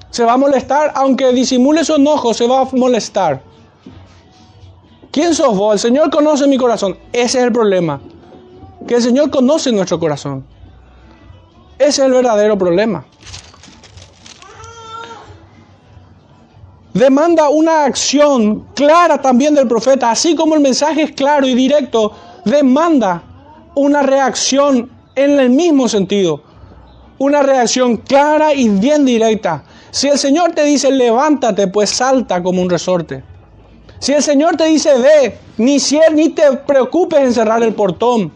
[0.09, 3.41] Se va a molestar, aunque disimule su enojo, se va a molestar.
[5.11, 5.73] ¿Quién sos vos?
[5.73, 6.97] El Señor conoce mi corazón.
[7.11, 8.01] Ese es el problema.
[8.87, 10.45] Que el Señor conoce nuestro corazón.
[11.77, 13.05] Ese es el verdadero problema.
[16.93, 22.11] Demanda una acción clara también del profeta, así como el mensaje es claro y directo,
[22.45, 23.23] demanda
[23.75, 26.41] una reacción en el mismo sentido.
[27.17, 29.63] Una reacción clara y bien directa.
[29.91, 33.23] Si el Señor te dice levántate, pues salta como un resorte.
[33.99, 35.77] Si el Señor te dice ve, ni,
[36.13, 38.33] ni te preocupes en cerrar el portón.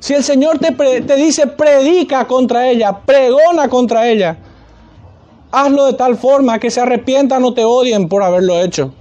[0.00, 4.36] Si el Señor te, te dice predica contra ella, pregona contra ella,
[5.52, 8.92] hazlo de tal forma que se arrepientan o te odien por haberlo hecho.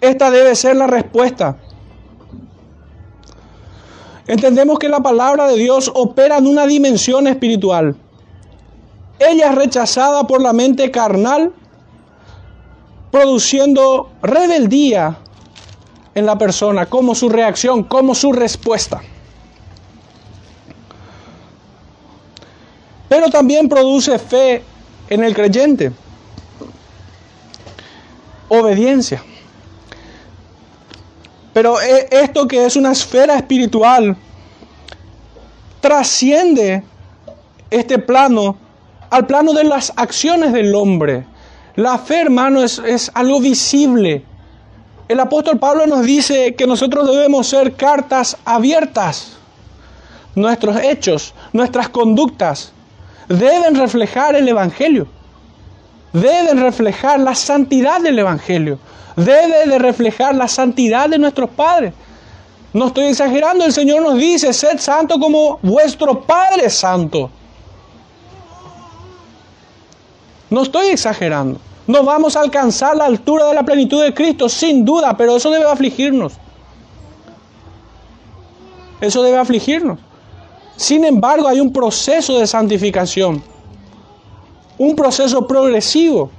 [0.00, 1.56] Esta debe ser la respuesta.
[4.26, 7.96] Entendemos que la palabra de Dios opera en una dimensión espiritual.
[9.18, 11.52] Ella es rechazada por la mente carnal,
[13.10, 15.18] produciendo rebeldía
[16.14, 19.00] en la persona como su reacción, como su respuesta.
[23.08, 24.62] Pero también produce fe
[25.08, 25.90] en el creyente,
[28.48, 29.24] obediencia.
[31.52, 34.16] Pero e, esto que es una esfera espiritual
[35.80, 36.82] trasciende
[37.70, 38.56] este plano
[39.10, 41.24] al plano de las acciones del hombre.
[41.76, 44.24] La fe, hermano, es, es algo visible.
[45.08, 49.38] El apóstol Pablo nos dice que nosotros debemos ser cartas abiertas.
[50.34, 52.72] Nuestros hechos, nuestras conductas
[53.28, 55.08] deben reflejar el Evangelio.
[56.12, 58.78] Deben reflejar la santidad del Evangelio
[59.18, 61.92] debe de reflejar la santidad de nuestros padres.
[62.72, 67.30] No estoy exagerando, el Señor nos dice, sed santo como vuestro Padre es santo.
[70.50, 71.60] No estoy exagerando.
[71.86, 75.50] No vamos a alcanzar la altura de la plenitud de Cristo, sin duda, pero eso
[75.50, 76.34] debe afligirnos.
[79.00, 79.98] Eso debe afligirnos.
[80.76, 83.42] Sin embargo, hay un proceso de santificación,
[84.76, 86.30] un proceso progresivo.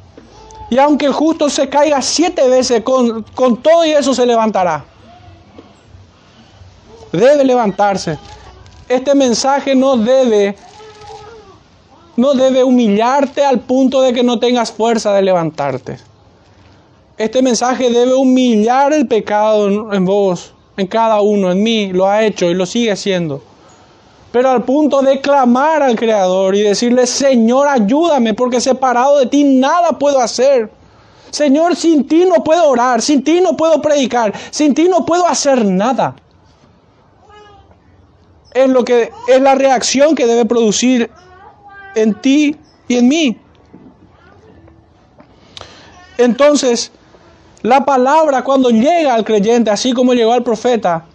[0.70, 3.24] Y aunque el justo se caiga siete veces, con,
[3.62, 4.86] todo y eso se levantará.
[7.12, 8.20] Debe levantarse.
[8.88, 10.56] Este mensaje no debe,
[12.16, 15.98] no debe humillarte al punto de que no tengas fuerza de levantarte.
[17.18, 22.24] Este mensaje debe humillar el pecado en vos, en cada uno, en mí, lo ha
[22.24, 23.42] hecho y lo sigue haciendo
[24.32, 29.44] pero al punto de clamar al Creador y decirle, Señor, ayúdame, porque separado de ti
[29.44, 30.70] nada puedo hacer.
[31.32, 35.28] Señor, sin ti no puedo orar, sin ti no puedo predicar, sin ti no puedo
[35.28, 36.16] hacer nada.
[38.54, 41.10] Es lo que es la reacción que debe producir
[41.96, 42.56] en ti
[42.88, 43.38] y en mí.
[46.18, 46.92] Entonces,
[47.62, 51.06] la palabra cuando llega al creyente, así como llegó al profeta,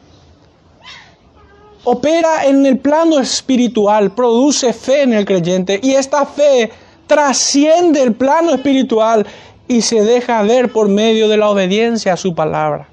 [1.84, 6.70] opera en el plano espiritual, produce fe en el creyente y esta fe
[7.06, 9.26] trasciende el plano espiritual
[9.68, 12.88] y se deja ver por medio de la obediencia a su palabra.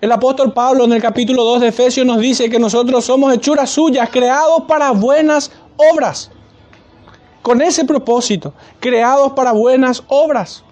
[0.00, 3.70] El apóstol Pablo en el capítulo 2 de Efesios nos dice que nosotros somos hechuras
[3.70, 6.30] suyas, creados para buenas obras.
[7.40, 10.64] Con ese propósito, creados para buenas obras.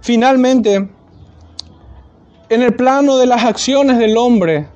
[0.00, 0.88] Finalmente,
[2.50, 4.68] en el plano de las acciones del hombre,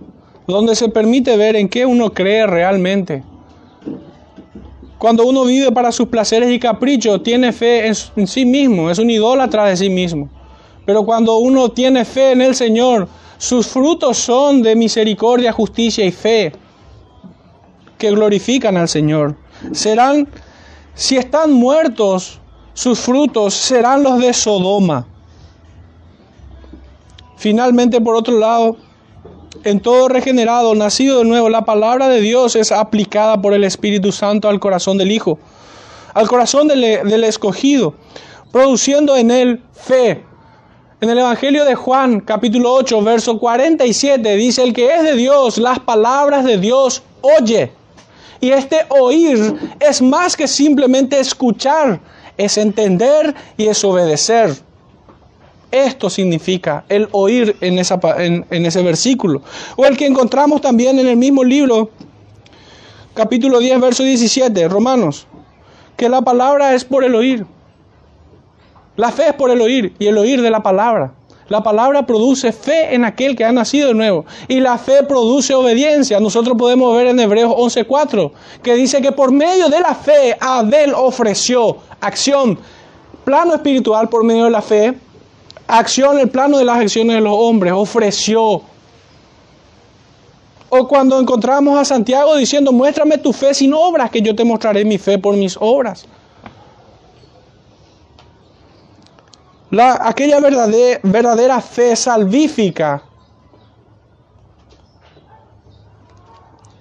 [0.46, 3.22] donde se permite ver en qué uno cree realmente.
[4.98, 9.10] Cuando uno vive para sus placeres y caprichos, tiene fe en, sí mismo, es un
[9.10, 10.28] idólatra de sí mismo.
[10.84, 13.08] Pero cuando uno tiene fe en el Señor,
[13.38, 16.52] sus frutos son de misericordia, justicia y fe,
[17.98, 19.36] que glorifican al Señor.
[19.72, 20.28] Serán,
[20.94, 22.40] si están muertos,
[22.74, 25.06] sus frutos serán los de Sodoma.
[27.42, 28.76] Finalmente, por otro lado,
[29.64, 34.12] en todo regenerado, nacido de nuevo, la palabra de Dios es aplicada por el Espíritu
[34.12, 35.40] Santo al corazón del Hijo,
[36.14, 37.94] al corazón del, escogido,
[38.52, 40.22] produciendo en él fe.
[41.00, 45.58] En el Evangelio de Juan, capítulo 8, verso 47, dice, el que es de Dios,
[45.58, 47.72] las palabras de Dios oye.
[48.40, 51.98] Y este oír es más que simplemente escuchar,
[52.36, 54.54] es entender y es obedecer.
[55.72, 59.40] Esto significa el oír en, ese versículo.
[59.76, 61.88] O el que encontramos también en el mismo libro,
[63.14, 65.26] capítulo 10, verso 17, Romanos,
[65.96, 67.46] que la palabra es por el oír.
[68.96, 71.14] La fe es por el oír y el oír de la palabra.
[71.48, 74.26] La palabra produce fe en aquel que ha nacido de nuevo.
[74.48, 76.20] Y la fe produce obediencia.
[76.20, 78.30] Nosotros podemos ver en Hebreos 11:4
[78.62, 82.58] que dice que por medio de la fe Abel ofreció acción,
[83.24, 84.94] plano espiritual por medio de la fe,
[85.72, 88.62] acción el plano de las acciones de los hombres, ofreció.
[90.68, 94.84] O cuando encontramos a Santiago diciendo, muéstrame tu fe sin obras, que yo te mostraré
[94.84, 96.06] mi fe por mis obras.
[99.70, 103.02] La, aquella verdadera, verdadera fe salvífica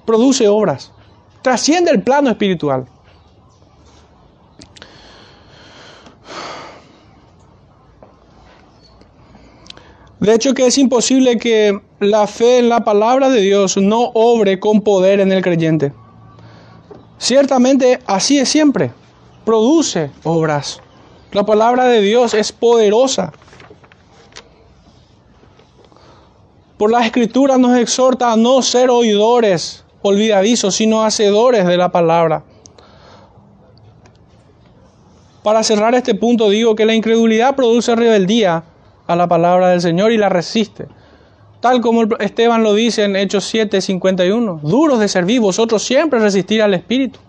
[0.06, 0.92] produce obras,
[1.42, 2.86] trasciende el plano espiritual.
[10.22, 14.60] De hecho que es imposible que la fe en la palabra de Dios no obre
[14.60, 15.94] con poder en el creyente.
[17.18, 18.92] Ciertamente así es siempre,
[19.46, 20.80] produce obras.
[21.32, 23.34] La palabra de Dios es poderosa.
[26.78, 32.44] Por la escritura nos exhorta a no ser oidores olvidadizos, sino hacedores de la palabra.
[35.42, 38.66] Para cerrar este punto digo que la incredulidad produce rebeldía
[39.14, 40.88] a la palabra del Señor y la resiste.
[41.62, 44.62] Tal como Esteban lo dice en Hechos 7, 51.
[44.64, 47.20] Duros de servir, vosotros siempre resistir al Espíritu.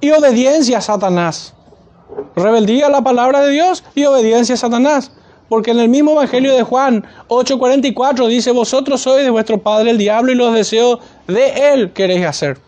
[0.00, 1.54] Y obediencia a Satanás.
[2.36, 5.10] Rebeldía a la palabra de Dios y obediencia a Satanás.
[5.48, 9.98] Porque en el mismo Evangelio de Juan 8:44 dice, vosotros sois de vuestro padre el
[9.98, 12.58] diablo y los deseos de él queréis hacer.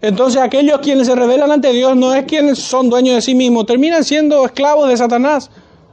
[0.00, 3.66] Entonces aquellos quienes se rebelan ante Dios no es quienes son dueños de sí mismos,
[3.66, 5.50] terminan siendo esclavos de Satanás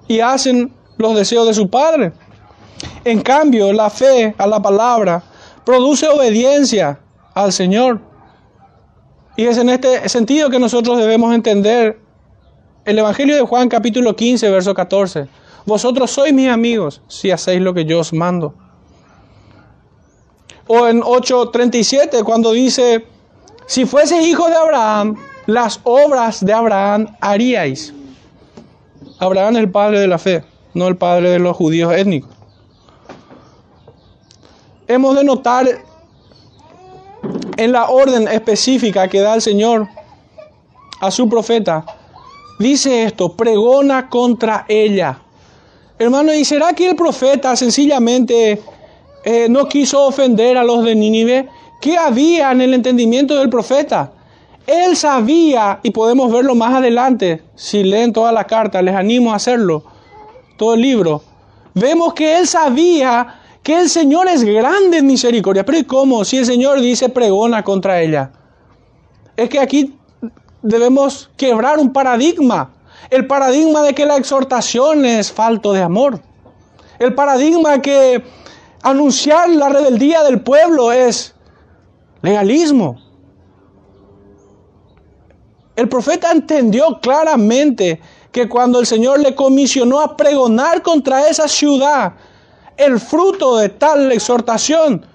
[0.07, 2.13] y hacen los deseos de su padre.
[3.03, 5.23] En cambio, la fe a la palabra
[5.63, 6.99] produce obediencia
[7.33, 7.99] al Señor.
[9.35, 11.99] Y es en este sentido que nosotros debemos entender
[12.85, 15.27] el Evangelio de Juan capítulo 15, verso 14.
[15.65, 18.53] Vosotros sois mis amigos si hacéis lo que yo os mando.
[20.67, 23.05] O en 8.37 cuando dice,
[23.65, 25.15] si fueseis hijos de Abraham,
[25.47, 27.93] las obras de Abraham haríais.
[29.19, 30.43] Abraham es el padre de la fe,
[30.73, 32.29] no el padre de los judíos étnicos.
[34.87, 35.67] Hemos de notar
[37.57, 39.87] en la orden específica que da el Señor
[40.99, 41.85] a su profeta,
[42.59, 45.19] dice esto, pregona contra ella.
[45.97, 48.61] Hermano, ¿y será que el profeta sencillamente
[49.23, 51.49] eh, no quiso ofender a los de Nínive?
[51.81, 54.11] ¿Qué había en el entendimiento del profeta?
[54.67, 59.35] Él sabía, y podemos verlo más adelante, si leen toda la carta, les animo a
[59.35, 59.83] hacerlo,
[60.57, 61.21] todo el libro.
[61.75, 65.65] Vemos que él sabía que el Señor es grande en misericordia.
[65.65, 66.23] Pero ¿y cómo?
[66.23, 68.31] Si el Señor dice pregona contra ella.
[69.35, 69.95] Es que aquí
[70.61, 72.71] debemos quebrar un paradigma.
[73.09, 76.21] El paradigma de que la exhortación es falto de amor.
[76.99, 78.23] El paradigma que
[78.83, 81.35] anunciar la rebeldía del pueblo es
[82.21, 83.04] legalismo.
[85.75, 87.99] El profeta entendió claramente
[88.31, 92.13] que cuando el Señor le comisionó a pregonar contra esa ciudad,
[92.77, 95.05] el fruto de tal exhortación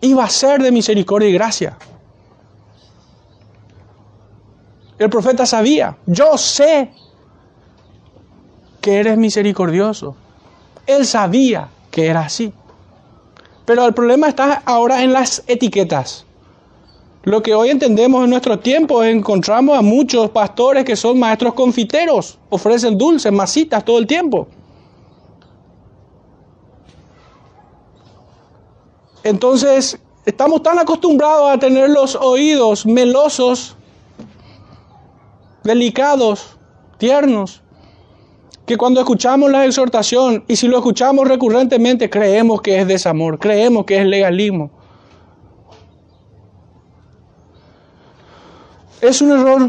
[0.00, 1.78] iba a ser de misericordia y gracia.
[4.98, 6.92] El profeta sabía, yo sé
[8.80, 10.16] que eres misericordioso.
[10.86, 12.52] Él sabía que era así.
[13.64, 16.26] Pero el problema está ahora en las etiquetas.
[17.24, 22.38] Lo que hoy entendemos en nuestro tiempo encontramos a muchos pastores que son maestros confiteros,
[22.48, 24.48] ofrecen dulces, masitas todo el tiempo.
[29.22, 33.76] Entonces, estamos tan acostumbrados a tener los oídos melosos,
[35.62, 36.58] delicados,
[36.98, 37.62] tiernos,
[38.66, 43.84] que cuando escuchamos la exhortación, y si lo escuchamos recurrentemente, creemos que es desamor, creemos
[43.84, 44.81] que es legalismo.
[49.02, 49.68] Es un error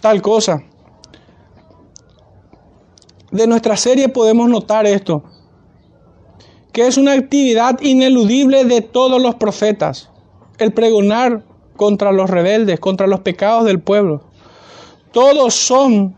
[0.00, 0.62] tal cosa.
[3.30, 5.22] De nuestra serie podemos notar esto
[6.72, 10.10] que es una actividad ineludible de todos los profetas,
[10.58, 11.42] el pregonar
[11.74, 14.22] contra los rebeldes, contra los pecados del pueblo.
[15.10, 16.14] Todos son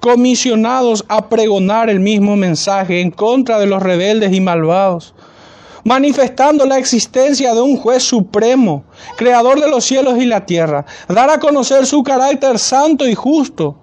[0.00, 5.14] comisionados a pregonar el mismo mensaje en contra de los rebeldes y malvados,
[5.84, 8.84] manifestando la existencia de un juez supremo,
[9.16, 13.76] creador de los cielos y la tierra, dar a conocer su carácter santo y justo,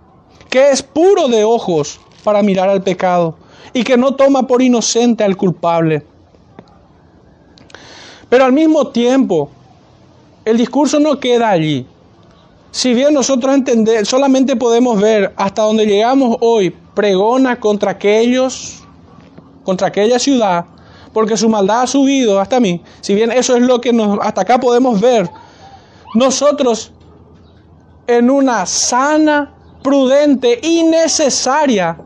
[0.50, 3.38] que es puro de ojos para mirar al pecado
[3.74, 6.06] y que no toma por inocente al culpable.
[8.30, 9.50] Pero al mismo tiempo,
[10.45, 11.86] el discurso no queda allí.
[12.72, 18.84] Si bien nosotros entender, solamente podemos ver hasta donde llegamos hoy, pregona contra aquellos,
[19.64, 20.66] contra aquella ciudad,
[21.14, 22.82] porque su maldad ha subido hasta mí.
[23.01, 23.91] Si bien eso es lo que
[24.22, 25.30] hasta acá podemos ver,
[26.16, 26.91] nosotros
[28.07, 29.53] en una sana,
[29.84, 31.97] prudente y necesaria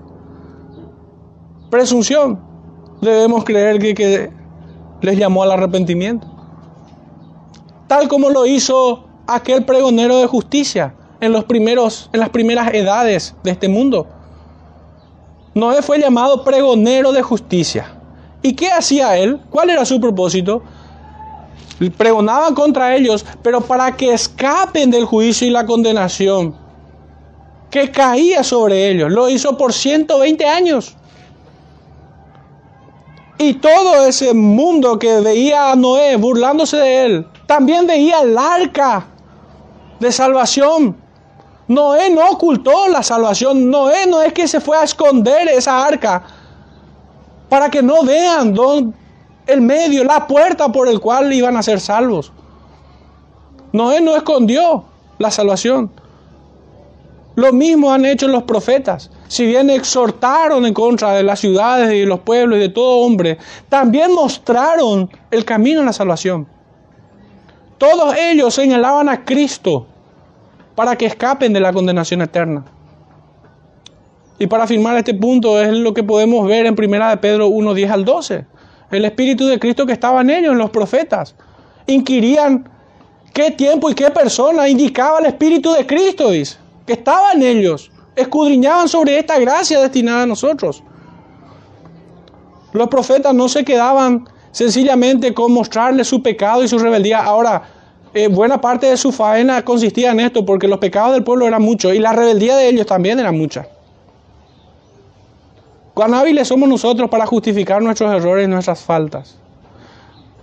[1.69, 2.39] presunción
[3.01, 4.31] debemos creer que, que
[5.01, 6.27] les llamó al arrepentimiento.
[7.87, 13.35] Tal como lo hizo aquel pregonero de justicia en, los primeros, en las primeras edades
[13.43, 14.07] de este mundo.
[15.55, 17.99] Noé fue llamado pregonero de justicia.
[18.43, 19.39] ¿Y qué hacía él?
[19.49, 20.61] ¿Cuál era su propósito?
[21.97, 26.55] Pregonaba contra ellos, pero para que escapen del juicio y la condenación
[27.71, 29.11] que caía sobre ellos.
[29.11, 30.95] Lo hizo por 120 años.
[33.37, 39.07] Y todo ese mundo que veía a Noé burlándose de él, también veía el arca
[39.99, 40.97] de salvación.
[41.67, 43.69] Noé no ocultó la salvación.
[43.69, 46.23] Noé no es que se fue a esconder esa arca
[47.53, 48.55] para que no vean
[49.45, 52.31] el medio, la puerta por el cual iban a ser salvos.
[53.71, 54.85] Noé no escondió
[55.19, 55.91] la salvación.
[57.35, 59.11] Lo mismo han hecho los profetas.
[59.27, 63.37] Si bien exhortaron en contra de las ciudades y los pueblos y de todo hombre,
[63.69, 66.47] también mostraron el camino a la salvación.
[67.77, 69.85] Todos ellos señalaban a Cristo
[70.73, 72.65] para que escapen de la condenación eterna.
[74.39, 77.73] Y para afirmar este punto es lo que podemos ver en 1 de Pedro 1,
[77.73, 78.45] 10 al 12.
[78.91, 81.35] El Espíritu de Cristo que estaba en ellos, en los profetas.
[81.87, 82.69] Inquirían
[83.33, 87.91] qué tiempo y qué persona indicaba el Espíritu de Cristo, dice, que estaba en ellos.
[88.15, 90.83] Escudriñaban sobre esta gracia destinada a nosotros.
[92.73, 97.23] Los profetas no se quedaban sencillamente con mostrarle su pecado y su rebeldía.
[97.23, 97.63] Ahora,
[98.13, 101.61] eh, buena parte de su faena consistía en esto, porque los pecados del pueblo eran
[101.61, 103.67] muchos y la rebeldía de ellos también era mucha.
[105.93, 109.37] ¿Cuán hábiles somos nosotros para justificar nuestros errores y nuestras faltas?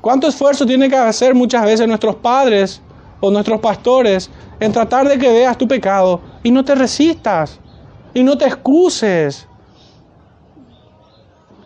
[0.01, 2.81] ¿Cuánto esfuerzo tiene que hacer muchas veces nuestros padres
[3.21, 4.31] o nuestros pastores
[4.61, 7.59] en tratar de que veas tu pecado y no te resistas
[8.15, 9.47] y no te excuses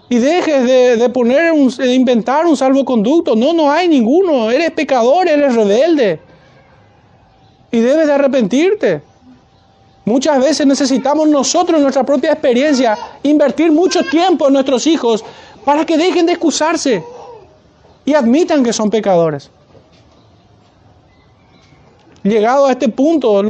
[0.08, 3.34] y dejes de, poner de inventar un salvoconducto.
[3.34, 4.50] No, no hay ninguno.
[4.50, 6.20] Eres pecador, eres rebelde.
[7.72, 9.02] Y debes de arrepentirte.
[10.04, 15.24] Muchas veces necesitamos nosotros, nuestra propia experiencia, invertir mucho tiempo en nuestros hijos
[15.64, 17.02] para que dejen de excusarse
[18.04, 19.50] y admitan que son pecadores.
[22.22, 23.40] Llegado a este punto,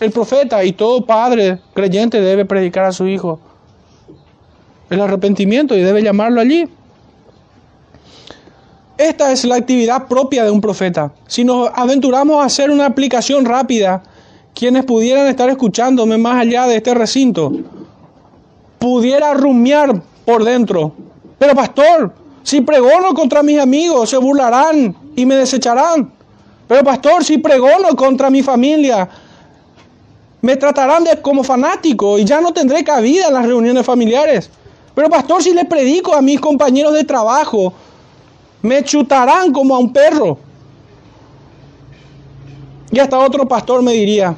[0.00, 3.40] el profeta y todo padre creyente debe predicar a su hijo
[4.90, 6.68] el arrepentimiento y debe llamarlo allí.
[8.96, 11.12] Esta es la actividad propia de un profeta.
[11.26, 14.02] Si nos aventuramos a hacer una aplicación rápida,
[14.54, 17.52] quienes pudieran estar escuchándome más allá de este recinto,
[18.78, 20.92] pudiera rumiar por dentro.
[21.38, 26.12] Pero pastor, si pregono contra mis amigos, se burlarán y me desecharán.
[26.68, 29.08] Pero pastor, si pregono contra mi familia,
[30.40, 34.50] me tratarán de como fanático y ya no tendré cabida en las reuniones familiares.
[34.94, 37.72] Pero pastor, si le predico a mis compañeros de trabajo,
[38.62, 40.38] me chutarán como a un perro.
[42.94, 44.36] Y hasta otro pastor me diría,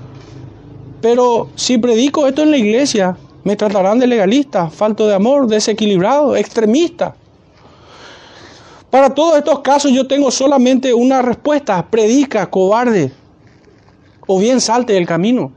[1.02, 6.34] pero si predico esto en la iglesia, me tratarán de legalista, falto de amor, desequilibrado,
[6.36, 7.14] extremista.
[8.88, 13.12] Para todos estos casos yo tengo solamente una respuesta, predica, cobarde,
[14.26, 15.52] o bien salte del camino.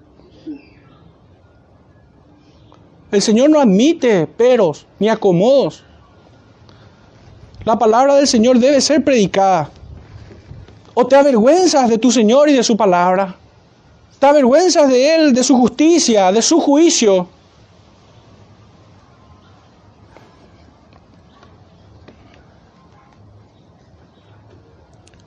[3.14, 5.86] El Señor no admite peros ni acomodos.
[7.64, 9.72] La palabra del Señor debe ser predicada.
[11.02, 13.34] O te avergüenzas de tu Señor y de su palabra.
[14.20, 17.26] Te avergüenzas de Él, de su justicia, de su juicio.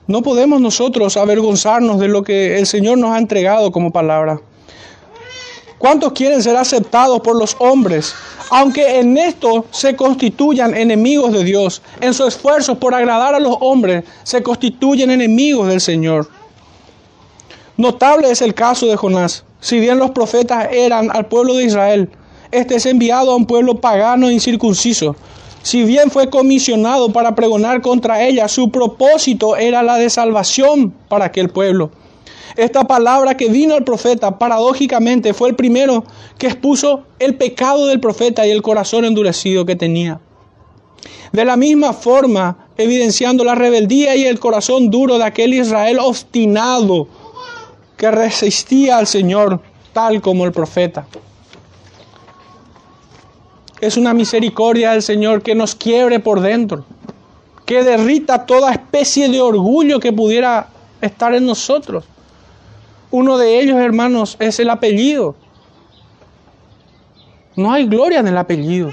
[0.05, 4.39] No podemos nosotros avergonzarnos de lo que el Señor nos ha entregado como palabra.
[5.83, 8.15] ¿Cuántos quieren ser aceptados por los hombres?
[8.51, 13.57] Aunque en esto se constituyan enemigos de Dios, en su esfuerzo por agradar a los
[13.59, 16.29] hombres, se constituyen enemigos del Señor.
[17.75, 19.43] Notable es el caso de Jonás.
[19.59, 22.09] Si bien los profetas eran al pueblo de Israel,
[22.51, 25.17] este es enviado a un pueblo pagano e incircunciso.
[25.63, 31.25] Si bien fue comisionado para pregonar contra ella, su propósito era la de salvación para
[31.25, 31.91] aquel pueblo.
[32.55, 36.03] Esta palabra que vino al profeta, paradójicamente, fue el primero
[36.37, 40.19] que expuso el pecado del profeta y el corazón endurecido que tenía.
[41.31, 47.07] De la misma forma, evidenciando la rebeldía y el corazón duro de aquel Israel obstinado
[47.97, 49.61] que resistía al Señor,
[49.93, 51.07] tal como el profeta.
[53.81, 56.85] Es una misericordia del Señor que nos quiebre por dentro,
[57.65, 60.69] que derrita toda especie de orgullo que pudiera
[61.01, 62.05] estar en nosotros.
[63.13, 65.35] Uno de ellos, hermanos, es el apellido.
[67.55, 68.89] No hay gloria en el apellido.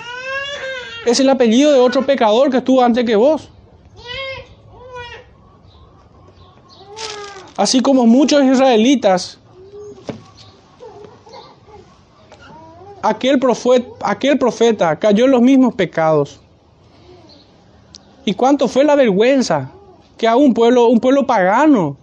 [1.07, 3.49] Es el apellido de otro pecador que estuvo antes que vos.
[7.57, 9.39] Así como muchos israelitas,
[13.01, 16.43] aquel profeta, cayó en los mismos pecados.
[18.27, 19.73] ¿Y cuánto fue la vergüenza
[20.19, 21.97] que a un pueblo, un pueblo pagano,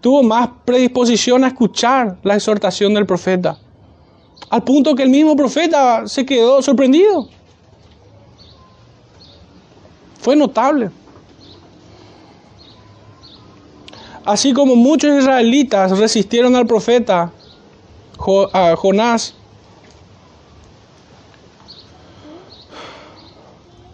[0.00, 3.58] tuvo más predisposición a escuchar la exhortación del profeta?
[4.48, 7.28] Al punto que el mismo profeta se quedó sorprendido.
[10.20, 10.90] Fue notable.
[14.24, 17.32] Así como muchos israelitas resistieron al profeta
[18.52, 19.34] a Jonás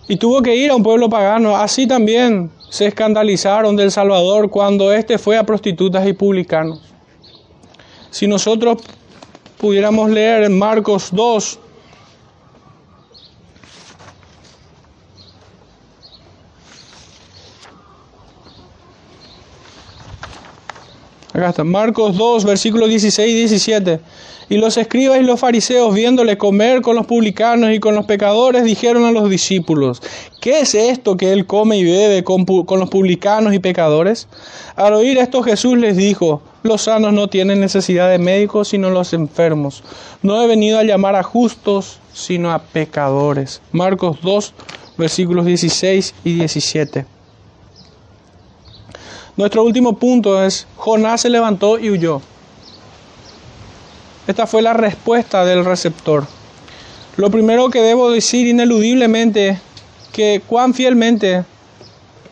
[0.08, 4.92] y tuvo que ir a un pueblo pagano, así también se escandalizaron del Salvador cuando
[4.92, 6.80] éste fue a prostitutas y publicanos.
[8.10, 8.78] Si nosotros
[9.58, 11.58] pudiéramos leer en Marcos 2,
[21.64, 24.00] Marcos 2, versículos 16 y 17.
[24.48, 28.64] Y los escribas y los fariseos, viéndole comer con los publicanos y con los pecadores,
[28.64, 30.00] dijeron a los discípulos,
[30.40, 34.28] ¿qué es esto que él come y bebe con, con los publicanos y pecadores?
[34.76, 39.12] Al oír esto Jesús les dijo, los sanos no tienen necesidad de médicos, sino los
[39.12, 39.82] enfermos.
[40.22, 43.60] No he venido a llamar a justos, sino a pecadores.
[43.72, 44.54] Marcos 2,
[44.96, 47.15] versículos 16 y 17.
[49.36, 52.22] Nuestro último punto es, Jonás se levantó y huyó.
[54.26, 56.26] Esta fue la respuesta del receptor.
[57.16, 59.60] Lo primero que debo decir ineludiblemente,
[60.12, 61.44] que cuán fielmente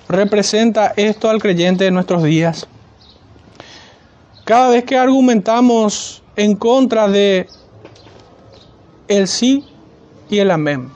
[0.08, 2.66] representa esto al creyente de nuestros días.
[4.44, 7.46] Cada vez que argumentamos en contra de
[9.08, 9.64] el sí
[10.30, 10.90] y el amén,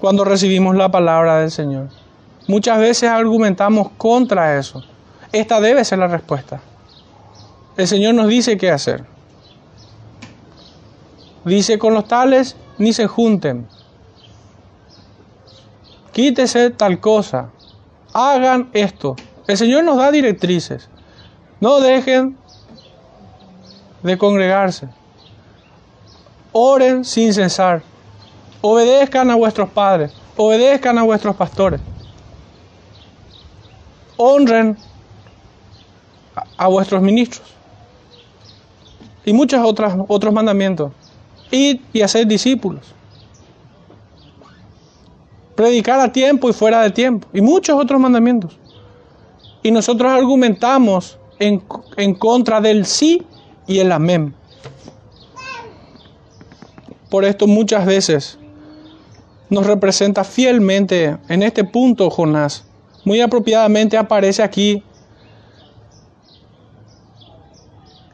[0.00, 2.03] cuando recibimos la palabra del Señor.
[2.46, 4.84] Muchas veces argumentamos contra eso.
[5.32, 6.60] Esta debe ser la respuesta.
[7.76, 9.04] El Señor nos dice qué hacer.
[11.44, 13.66] Dice, con los tales ni se junten.
[16.12, 17.50] Quítese tal cosa.
[18.12, 19.16] Hagan esto.
[19.46, 20.88] El Señor nos da directrices.
[21.60, 22.36] No dejen
[24.02, 24.88] de congregarse.
[26.52, 27.82] Oren sin cesar.
[28.60, 30.12] Obedezcan a vuestros padres.
[30.36, 31.80] Obedezcan a vuestros pastores
[34.16, 34.76] honren
[36.56, 37.46] a, vuestros ministros.
[39.24, 40.92] Y muchos otros, otros mandamientos.
[41.50, 42.94] Id y hacer discípulos.
[45.54, 47.28] Predicar a tiempo y fuera de tiempo.
[47.32, 48.58] Y muchos otros mandamientos.
[49.62, 51.62] Y nosotros argumentamos en,
[51.96, 53.22] en contra del sí
[53.66, 54.34] y el amén.
[57.08, 58.38] Por esto muchas veces
[59.48, 62.64] nos representa fielmente en este punto Jonás
[63.04, 64.82] muy apropiadamente aparece aquí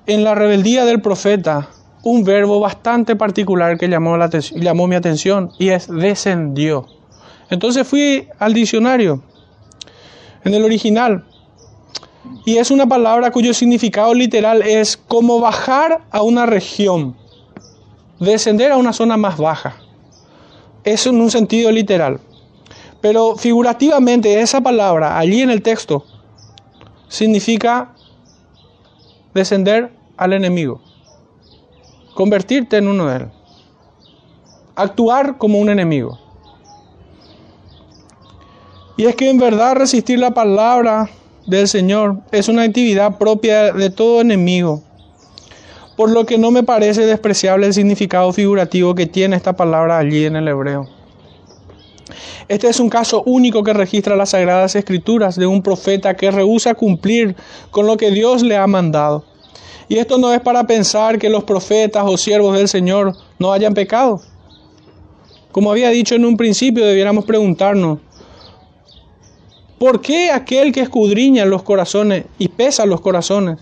[0.07, 1.69] en la rebeldía del profeta
[2.03, 6.87] un verbo bastante particular que llamó, la llamó mi atención y es descendió.
[7.51, 9.23] Entonces fui al diccionario,
[10.45, 11.25] en el original,
[12.45, 17.17] y es una palabra cuyo significado literal es como bajar a una región,
[18.19, 19.77] descender a una zona más baja.
[20.85, 22.21] Eso en un sentido literal.
[23.01, 26.05] Pero figurativamente esa palabra allí en el texto
[27.09, 27.93] significa
[29.33, 30.81] descender al enemigo,
[32.15, 33.29] convertirte en uno de él,
[34.75, 36.19] actuar como un enemigo.
[38.97, 41.09] Y es que en verdad resistir la palabra
[41.47, 44.83] del Señor es una actividad propia de todo enemigo,
[45.97, 50.27] por lo que no me parece despreciable el significado figurativo que tiene esta palabra allí
[50.27, 51.00] en el hebreo.
[52.49, 56.75] Este es un caso único que registra las sagradas escrituras de un profeta que rehúsa
[56.75, 57.37] cumplir
[57.71, 59.25] con lo que Dios le ha mandado.
[59.89, 63.75] Y esto no es para pensar que los profetas o siervos del Señor no hayan
[63.75, 64.21] pecado.
[65.51, 67.99] Como había dicho en un principio, debiéramos preguntarnos,
[69.79, 73.59] ¿por qué aquel que escudriña los corazones y pesa los corazones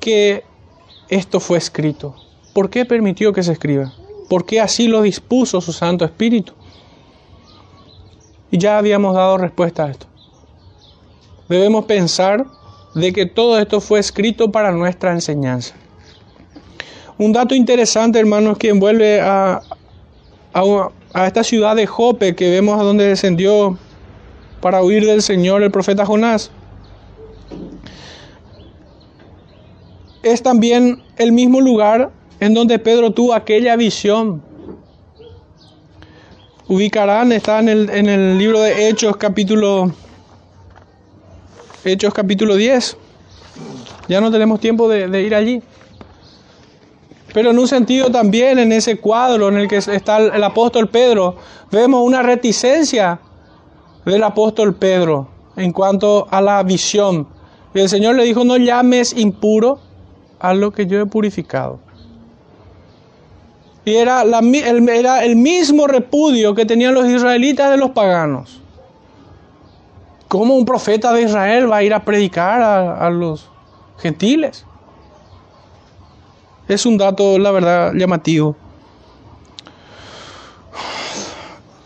[0.00, 0.44] que
[1.08, 2.14] esto fue escrito?
[2.52, 3.92] ¿Por qué permitió que se escriba?
[4.32, 6.54] ¿Por qué así lo dispuso su Santo Espíritu?
[8.50, 10.06] Y ya habíamos dado respuesta a esto.
[11.50, 12.46] Debemos pensar
[12.94, 15.74] de que todo esto fue escrito para nuestra enseñanza.
[17.18, 19.60] Un dato interesante, hermanos, que envuelve a,
[20.54, 23.76] a, esta ciudad de Jope que vemos a donde descendió
[24.62, 26.50] para huir del Señor el profeta Jonás.
[30.22, 32.10] Es también el mismo lugar
[32.42, 34.42] en donde Pedro tuvo aquella visión.
[36.66, 39.92] Ubicarán, está en el, en el libro de Hechos capítulo,
[41.84, 42.96] Hechos capítulo 10.
[44.08, 45.62] Ya no tenemos tiempo de ir allí.
[47.32, 51.36] Pero en un sentido también en ese cuadro en el que está el, apóstol Pedro,
[51.70, 53.20] vemos una reticencia
[54.04, 57.28] del apóstol Pedro en cuanto a la visión.
[57.72, 59.78] Y el Señor le dijo, no llames impuro
[60.40, 61.91] a lo que yo he purificado.
[63.84, 68.60] Y era, la, el, era el mismo repudio que tenían los israelitas de los paganos.
[70.28, 73.50] ¿Cómo un profeta de Israel va a ir a predicar a los
[73.98, 74.64] gentiles?
[76.68, 78.56] Es un dato, la verdad, llamativo.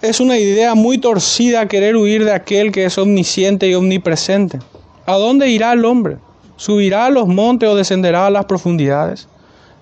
[0.02, 4.60] Es una idea muy torcida querer huir de aquel que es omnisciente y omnipresente.
[5.06, 6.18] ¿A dónde irá el hombre?
[6.56, 9.28] ¿Subirá a los montes o descenderá a las profundidades?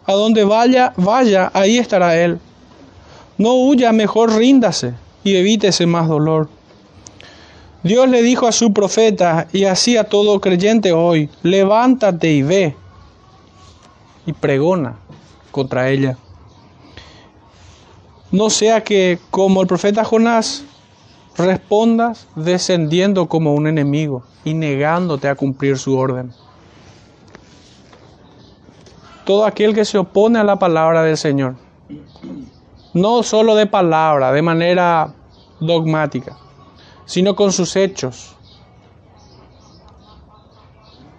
[0.07, 2.39] A donde vaya, vaya, ahí estará él.
[3.39, 4.95] No huya, mejor ríndase
[5.25, 6.49] y evítese más dolor.
[7.83, 12.77] Dios le dijo a su profeta y así a todo creyente hoy, levántate y ve
[14.27, 14.97] y pregona
[15.51, 16.17] contra ella.
[18.31, 20.65] No sea que, como el profeta Jonás,
[21.37, 26.33] respondas descendiendo como un enemigo y negándote a cumplir su orden.
[29.25, 31.57] Todo aquel que se opone a la palabra del Señor,
[32.93, 35.15] no solo de palabra, de manera
[35.61, 36.37] dogmática,
[37.07, 38.37] sino con sus hechos,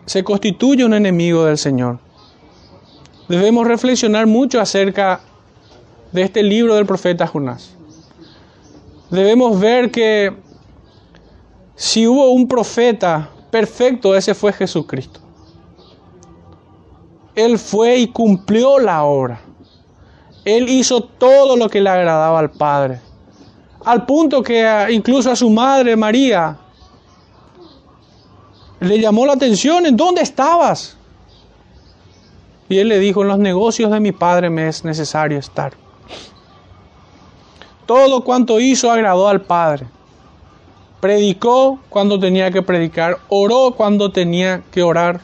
[0.06, 2.00] se constituye un enemigo del Señor
[3.28, 5.22] debemos reflexionar mucho acerca
[6.12, 7.72] de este libro del profeta Jonás.
[9.10, 10.34] Debemos ver que
[11.76, 15.22] si hubo un profeta perfecto, ese fue Jesucristo.
[17.36, 19.42] Él fue y cumplió la obra.
[20.46, 23.02] Él hizo todo lo que le agradaba al Padre.
[23.84, 26.58] Al punto que incluso a su madre María
[28.80, 30.98] le llamó la atención, ¿en dónde estabas?
[32.68, 35.74] Y él le dijo, en los negocios de mi padre me es necesario estar.
[37.86, 39.88] Todo cuanto hizo agradó al Padre.
[41.00, 45.22] Predicó cuando tenía que predicar, oró cuando tenía que orar.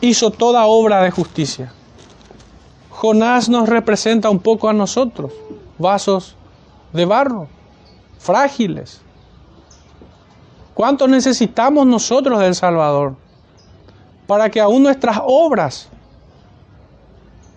[0.00, 1.72] Hizo toda obra de justicia.
[2.90, 5.32] Jonás nos representa un poco a nosotros,
[5.78, 6.36] vasos
[6.92, 7.48] de barro,
[8.18, 9.00] frágiles.
[10.74, 13.16] ¿Cuánto necesitamos nosotros del Salvador?
[14.26, 15.88] para que aún nuestras obras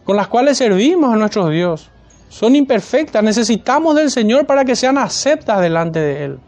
[0.04, 1.90] con las cuales servimos a nuestro Dios
[2.30, 3.24] son imperfectas.
[3.24, 6.40] Necesitamos del Señor para que sean aceptas delante de Él.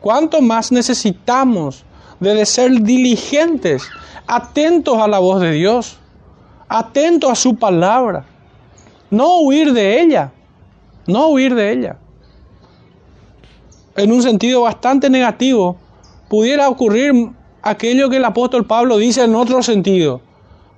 [0.00, 1.84] ¿Cuánto más necesitamos
[2.18, 3.82] de ser diligentes,
[4.34, 5.98] atentos a la voz de Dios,
[6.68, 8.24] atentos a su palabra?
[9.10, 10.32] No huir de ella,
[11.06, 11.98] no huir de ella.
[13.94, 15.76] En un sentido bastante negativo,
[16.30, 17.30] pudiera ocurrir
[17.60, 20.22] aquello que el apóstol Pablo dice en otro sentido,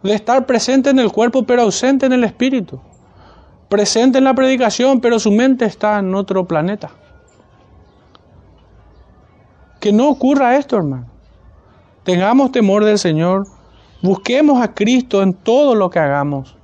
[0.03, 2.81] de estar presente en el cuerpo pero ausente en el espíritu,
[3.69, 6.91] presente en la predicación pero su mente está en otro planeta.
[9.79, 11.14] Que no ocurra esto, hermano.
[12.05, 13.47] Tengamos temor del Señor,
[14.03, 16.57] busquemos a Cristo en todo lo que hagamos.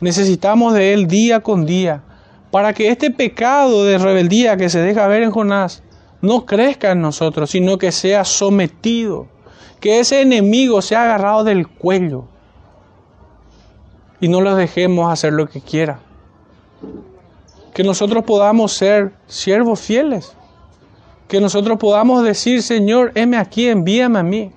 [0.00, 2.02] Necesitamos de Él día con día
[2.50, 5.82] para que este pecado de rebeldía que se deja ver en Jonás
[6.20, 9.28] no crezca en nosotros, sino que sea sometido,
[9.80, 12.26] que ese enemigo sea agarrado del cuello
[14.20, 16.00] y no lo dejemos hacer lo que quiera.
[17.72, 20.36] Que nosotros podamos ser siervos fieles.
[21.30, 24.50] Que nosotros podamos decir, Señor, heme aquí, envíame a mí.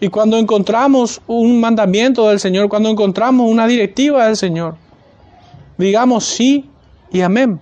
[0.00, 4.76] Y cuando encontramos un mandamiento del Señor, cuando encontramos una directiva del Señor,
[5.78, 6.68] digamos sí
[7.10, 7.58] y amén.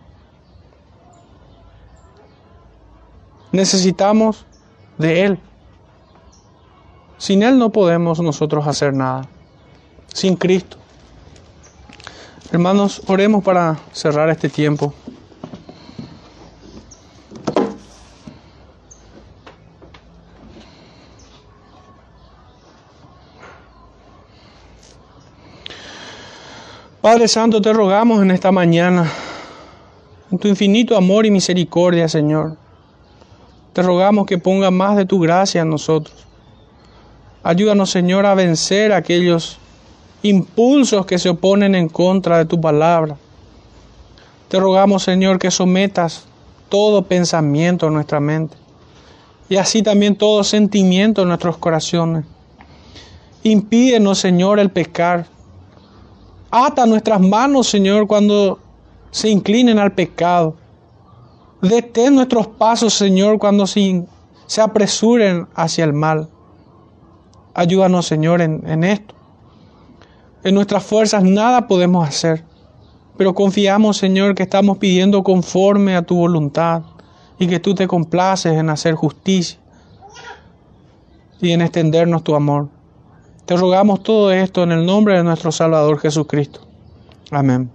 [3.52, 4.44] Necesitamos
[4.98, 5.38] de Él.
[7.16, 9.28] Sin Él no podemos nosotros hacer nada.
[10.12, 10.78] Sin Cristo.
[12.50, 14.92] Hermanos, oremos para cerrar este tiempo.
[27.05, 29.12] Padre Santo, te rogamos en esta mañana,
[30.32, 32.57] en tu infinito amor y misericordia, Señor.
[33.74, 36.16] Te rogamos que ponga más de tu gracia en nosotros.
[37.42, 39.59] Ayúdanos, Señor, a vencer aquellos
[40.22, 43.18] impulsos que se oponen en contra de tu palabra.
[44.48, 46.24] Te rogamos, Señor, que sometas
[46.70, 48.57] todo pensamiento en nuestra mente
[49.50, 52.24] y así también todo sentimiento en nuestros corazones.
[53.42, 55.34] Impídenos, Señor, el pecar.
[56.57, 58.61] Ata nuestras manos, Señor, cuando
[59.11, 60.55] se inclinen al pecado.
[61.61, 64.07] Detén nuestros pasos, Señor, cuando se,
[64.62, 66.28] apresuren hacia el mal.
[67.55, 69.16] Ayúdanos, Señor, en, en esto.
[70.44, 72.44] En nuestras fuerzas nada podemos hacer,
[73.16, 76.82] pero confiamos, Señor, que estamos pidiendo conforme a tu voluntad
[77.36, 79.59] y que tú te complaces en hacer justicia
[81.40, 82.68] y en extendernos tu amor.
[83.47, 86.61] Te rogamos todo esto en el nombre de nuestro Salvador Jesucristo.
[87.30, 87.70] Amén.